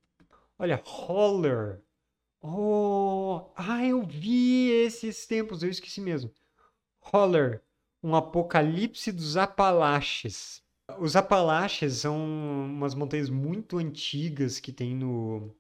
Olha, 0.57 0.81
Holler. 0.87 1.83
Oh, 2.40 3.51
ah, 3.57 3.85
eu 3.85 4.07
vi 4.07 4.71
esses 4.71 5.27
tempos, 5.27 5.64
eu 5.64 5.69
esqueci 5.69 6.01
mesmo. 6.01 6.33
Holler, 7.01 7.61
um 8.01 8.14
apocalipse 8.14 9.11
dos 9.11 9.37
Apalaches. 9.37 10.62
Os 11.01 11.16
Apalaches 11.16 11.95
são 11.95 12.16
umas 12.16 12.95
montanhas 12.95 13.29
muito 13.29 13.79
antigas 13.79 14.61
que 14.61 14.73
tem 14.73 14.95
no, 14.95 15.53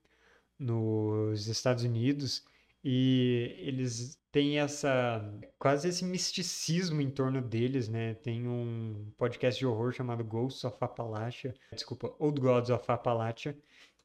nos 0.56 1.48
Estados 1.48 1.82
Unidos 1.82 2.44
e 2.88 3.56
eles 3.58 4.16
têm 4.30 4.60
essa 4.60 5.20
quase 5.58 5.88
esse 5.88 6.04
misticismo 6.04 7.00
em 7.00 7.10
torno 7.10 7.42
deles, 7.42 7.88
né? 7.88 8.14
Tem 8.14 8.46
um 8.46 9.10
podcast 9.18 9.58
de 9.58 9.66
horror 9.66 9.90
chamado 9.90 10.22
Ghosts 10.22 10.62
of 10.62 10.76
Appalachia, 10.80 11.52
desculpa, 11.72 12.14
Old 12.20 12.40
Gods 12.40 12.70
of 12.70 12.84
Appalachia, 12.86 13.58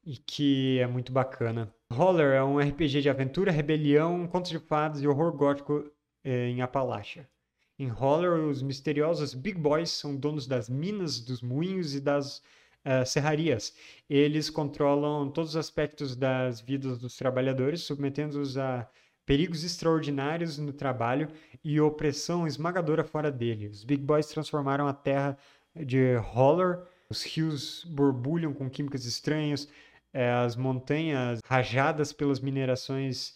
e 0.04 0.18
que 0.18 0.80
é 0.80 0.88
muito 0.88 1.12
bacana. 1.12 1.72
Holler 1.94 2.34
é 2.34 2.44
um 2.44 2.58
RPG 2.58 3.02
de 3.02 3.10
aventura, 3.12 3.52
rebelião, 3.52 4.26
contos 4.26 4.50
de 4.50 4.58
fadas 4.58 5.00
e 5.00 5.08
horror 5.08 5.32
gótico 5.32 5.86
eh, 6.24 6.48
em 6.48 6.64
Appalachia. 6.64 7.30
Em 7.78 7.88
Holler, 7.88 8.34
os 8.34 8.64
misteriosos 8.64 9.36
Big 9.36 9.60
Boys 9.60 9.92
são 9.92 10.16
donos 10.16 10.48
das 10.48 10.68
minas, 10.68 11.20
dos 11.20 11.44
moinhos 11.44 11.94
e 11.94 12.02
das 12.02 12.42
uh, 12.86 13.06
serrarias. 13.06 13.74
Eles 14.10 14.50
controlam 14.50 15.30
todos 15.30 15.52
os 15.52 15.56
aspectos 15.58 16.16
das 16.16 16.62
vidas 16.62 16.98
dos 16.98 17.16
trabalhadores, 17.16 17.82
submetendo-os 17.82 18.58
a 18.58 18.88
perigos 19.26 19.64
extraordinários 19.64 20.58
no 20.58 20.74
trabalho 20.74 21.30
e 21.64 21.80
opressão 21.80 22.48
esmagadora 22.48 23.04
fora 23.04 23.32
dele. 23.32 23.68
Os 23.68 23.84
Big 23.84 24.04
Boys 24.04 24.28
transformaram 24.28 24.88
a 24.88 24.94
terra 24.94 25.38
de 25.76 26.16
Holler, 26.18 26.84
os 27.10 27.24
rios 27.24 27.86
borbulham 27.86 28.54
com 28.54 28.70
químicas 28.70 29.06
estranhas, 29.06 29.70
eh, 30.14 30.32
as 30.32 30.56
montanhas 30.56 31.40
rajadas 31.46 32.12
pelas 32.12 32.40
minerações 32.40 33.36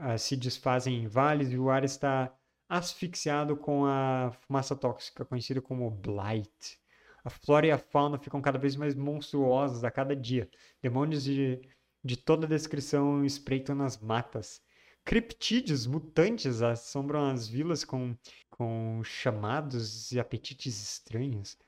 uh, 0.00 0.18
se 0.18 0.36
desfazem 0.36 1.04
em 1.04 1.06
vales 1.06 1.52
e 1.52 1.58
o 1.58 1.70
ar 1.70 1.84
está 1.84 2.32
asfixiado 2.68 3.56
com 3.56 3.86
a 3.86 4.32
fumaça 4.40 4.74
tóxica 4.74 5.24
conhecida 5.24 5.60
como 5.60 5.90
blight. 5.90 6.78
A 7.26 7.28
flora 7.28 7.66
e 7.66 7.72
a 7.72 7.76
fauna 7.76 8.18
ficam 8.18 8.40
cada 8.40 8.56
vez 8.56 8.76
mais 8.76 8.94
monstruosas 8.94 9.82
a 9.82 9.90
cada 9.90 10.14
dia. 10.14 10.48
Demônios 10.80 11.24
de, 11.24 11.60
de 12.04 12.16
toda 12.16 12.46
descrição 12.46 13.24
espreitam 13.24 13.74
nas 13.74 13.98
matas. 13.98 14.62
Criptídeos 15.04 15.88
mutantes 15.88 16.62
assombram 16.62 17.28
as 17.28 17.48
vilas 17.48 17.84
com, 17.84 18.16
com 18.48 19.02
chamados 19.02 20.12
e 20.12 20.20
apetites 20.20 20.80
estranhos. 20.80 21.58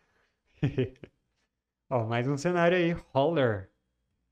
Ó, 1.90 2.06
mais 2.06 2.28
um 2.28 2.36
cenário 2.36 2.78
aí, 2.78 2.96
Holler. 3.12 3.68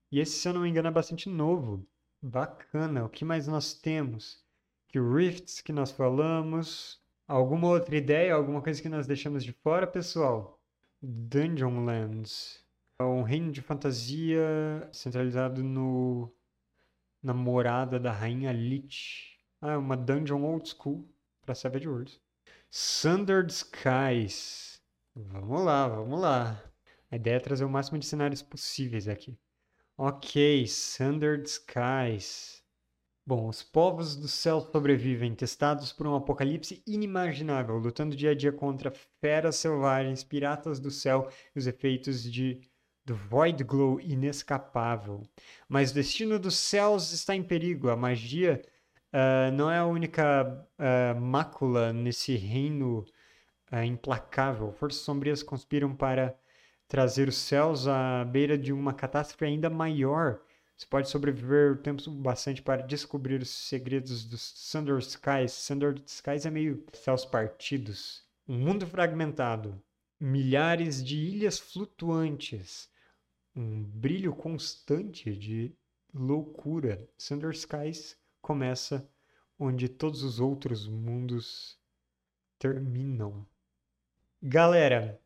E 0.09 0.21
esse, 0.21 0.39
se 0.39 0.47
eu 0.47 0.53
não 0.53 0.61
me 0.61 0.69
engano, 0.69 0.87
é 0.87 0.91
bastante 0.91 1.27
novo. 1.27 1.85
Bacana. 2.21 3.03
O 3.03 3.09
que 3.09 3.25
mais 3.25 3.47
nós 3.47 3.73
temos? 3.73 4.41
Que 4.87 4.97
Rifts 4.97 5.59
que 5.59 5.73
nós 5.73 5.91
falamos. 5.91 7.01
Alguma 7.27 7.67
outra 7.67 7.97
ideia? 7.97 8.33
Alguma 8.33 8.61
coisa 8.61 8.81
que 8.81 8.87
nós 8.87 9.05
deixamos 9.05 9.43
de 9.43 9.51
fora, 9.51 9.85
pessoal? 9.85 10.56
Dungeonlands. 11.01 12.65
É 12.99 13.03
um 13.03 13.21
reino 13.21 13.51
de 13.51 13.61
fantasia 13.61 14.89
centralizado 14.91 15.63
no 15.63 16.33
na 17.21 17.33
morada 17.33 17.99
da 17.99 18.11
rainha 18.11 18.51
Lich. 18.51 19.37
Ah, 19.61 19.73
é 19.73 19.77
uma 19.77 19.97
dungeon 19.97 20.43
old 20.43 20.67
school 20.69 21.07
para 21.41 21.55
Savage 21.55 21.87
Worlds. 21.87 22.19
Sundered 22.69 23.51
Skies. 23.51 24.81
Vamos 25.15 25.63
lá, 25.63 25.87
vamos 25.87 26.19
lá. 26.19 26.63
A 27.09 27.15
ideia 27.15 27.35
é 27.35 27.39
trazer 27.39 27.65
o 27.65 27.69
máximo 27.69 27.97
de 27.97 28.05
cenários 28.05 28.41
possíveis 28.41 29.07
aqui. 29.07 29.37
Ok, 29.97 30.67
Sundered 30.67 31.47
Skies. 31.47 32.56
Bom, 33.27 33.49
os 33.49 33.61
povos 33.61 34.15
do 34.15 34.25
céu 34.25 34.61
sobrevivem, 34.61 35.35
testados 35.35 35.91
por 35.91 36.07
um 36.07 36.15
apocalipse 36.15 36.81
inimaginável, 36.87 37.75
lutando 37.77 38.15
dia 38.15 38.31
a 38.31 38.33
dia 38.33 38.53
contra 38.53 38.89
feras 39.19 39.57
selvagens, 39.57 40.23
piratas 40.23 40.79
do 40.79 40.89
céu 40.89 41.29
e 41.53 41.59
os 41.59 41.67
efeitos 41.67 42.23
de 42.23 42.61
do 43.03 43.15
Void 43.15 43.65
Glow 43.65 43.99
inescapável. 43.99 45.23
Mas 45.67 45.91
o 45.91 45.95
destino 45.95 46.39
dos 46.39 46.55
céus 46.55 47.11
está 47.11 47.35
em 47.35 47.43
perigo. 47.43 47.89
A 47.89 47.97
magia 47.97 48.61
uh, 49.11 49.51
não 49.51 49.69
é 49.69 49.77
a 49.79 49.85
única 49.85 50.65
uh, 50.79 51.19
mácula 51.19 51.91
nesse 51.91 52.33
reino 52.37 53.05
uh, 53.73 53.83
implacável. 53.83 54.71
Forças 54.71 55.01
sombrias 55.01 55.43
conspiram 55.43 55.93
para 55.93 56.33
trazer 56.87 57.27
os 57.27 57.35
céus 57.35 57.89
à 57.89 58.23
beira 58.23 58.57
de 58.57 58.71
uma 58.71 58.93
catástrofe 58.93 59.43
ainda 59.43 59.69
maior. 59.69 60.39
Você 60.77 60.85
pode 60.85 61.09
sobreviver 61.09 61.73
o 61.73 61.77
tempo 61.77 62.09
bastante 62.11 62.61
para 62.61 62.83
descobrir 62.83 63.41
os 63.41 63.49
segredos 63.49 64.23
dos 64.23 64.71
Thunder 64.71 64.99
Skies. 64.99 65.67
Thunder 65.67 66.01
Skies 66.05 66.45
é 66.45 66.51
meio 66.51 66.85
céus 66.93 67.25
partidos. 67.25 68.23
Um 68.47 68.57
mundo 68.59 68.85
fragmentado. 68.85 69.81
Milhares 70.19 71.03
de 71.03 71.17
ilhas 71.17 71.57
flutuantes 71.59 72.89
um 73.57 73.83
brilho 73.83 74.33
constante 74.35 75.35
de 75.35 75.75
loucura. 76.13 77.09
Thunder 77.17 77.49
Skies 77.51 78.15
começa 78.39 79.09
onde 79.59 79.89
todos 79.89 80.21
os 80.21 80.39
outros 80.39 80.87
mundos 80.87 81.77
terminam. 82.59 83.45
Galera, 84.41 85.19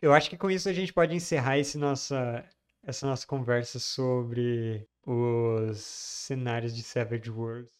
eu 0.00 0.14
acho 0.14 0.30
que 0.30 0.38
com 0.38 0.50
isso 0.50 0.68
a 0.68 0.72
gente 0.72 0.92
pode 0.92 1.14
encerrar 1.14 1.58
esse 1.58 1.76
nossa, 1.76 2.48
essa 2.82 3.06
nossa 3.06 3.26
conversa 3.26 3.78
sobre 3.78 4.88
os 5.06 5.78
cenários 5.80 6.74
de 6.74 6.82
Savage 6.82 7.30
Worlds. 7.30 7.79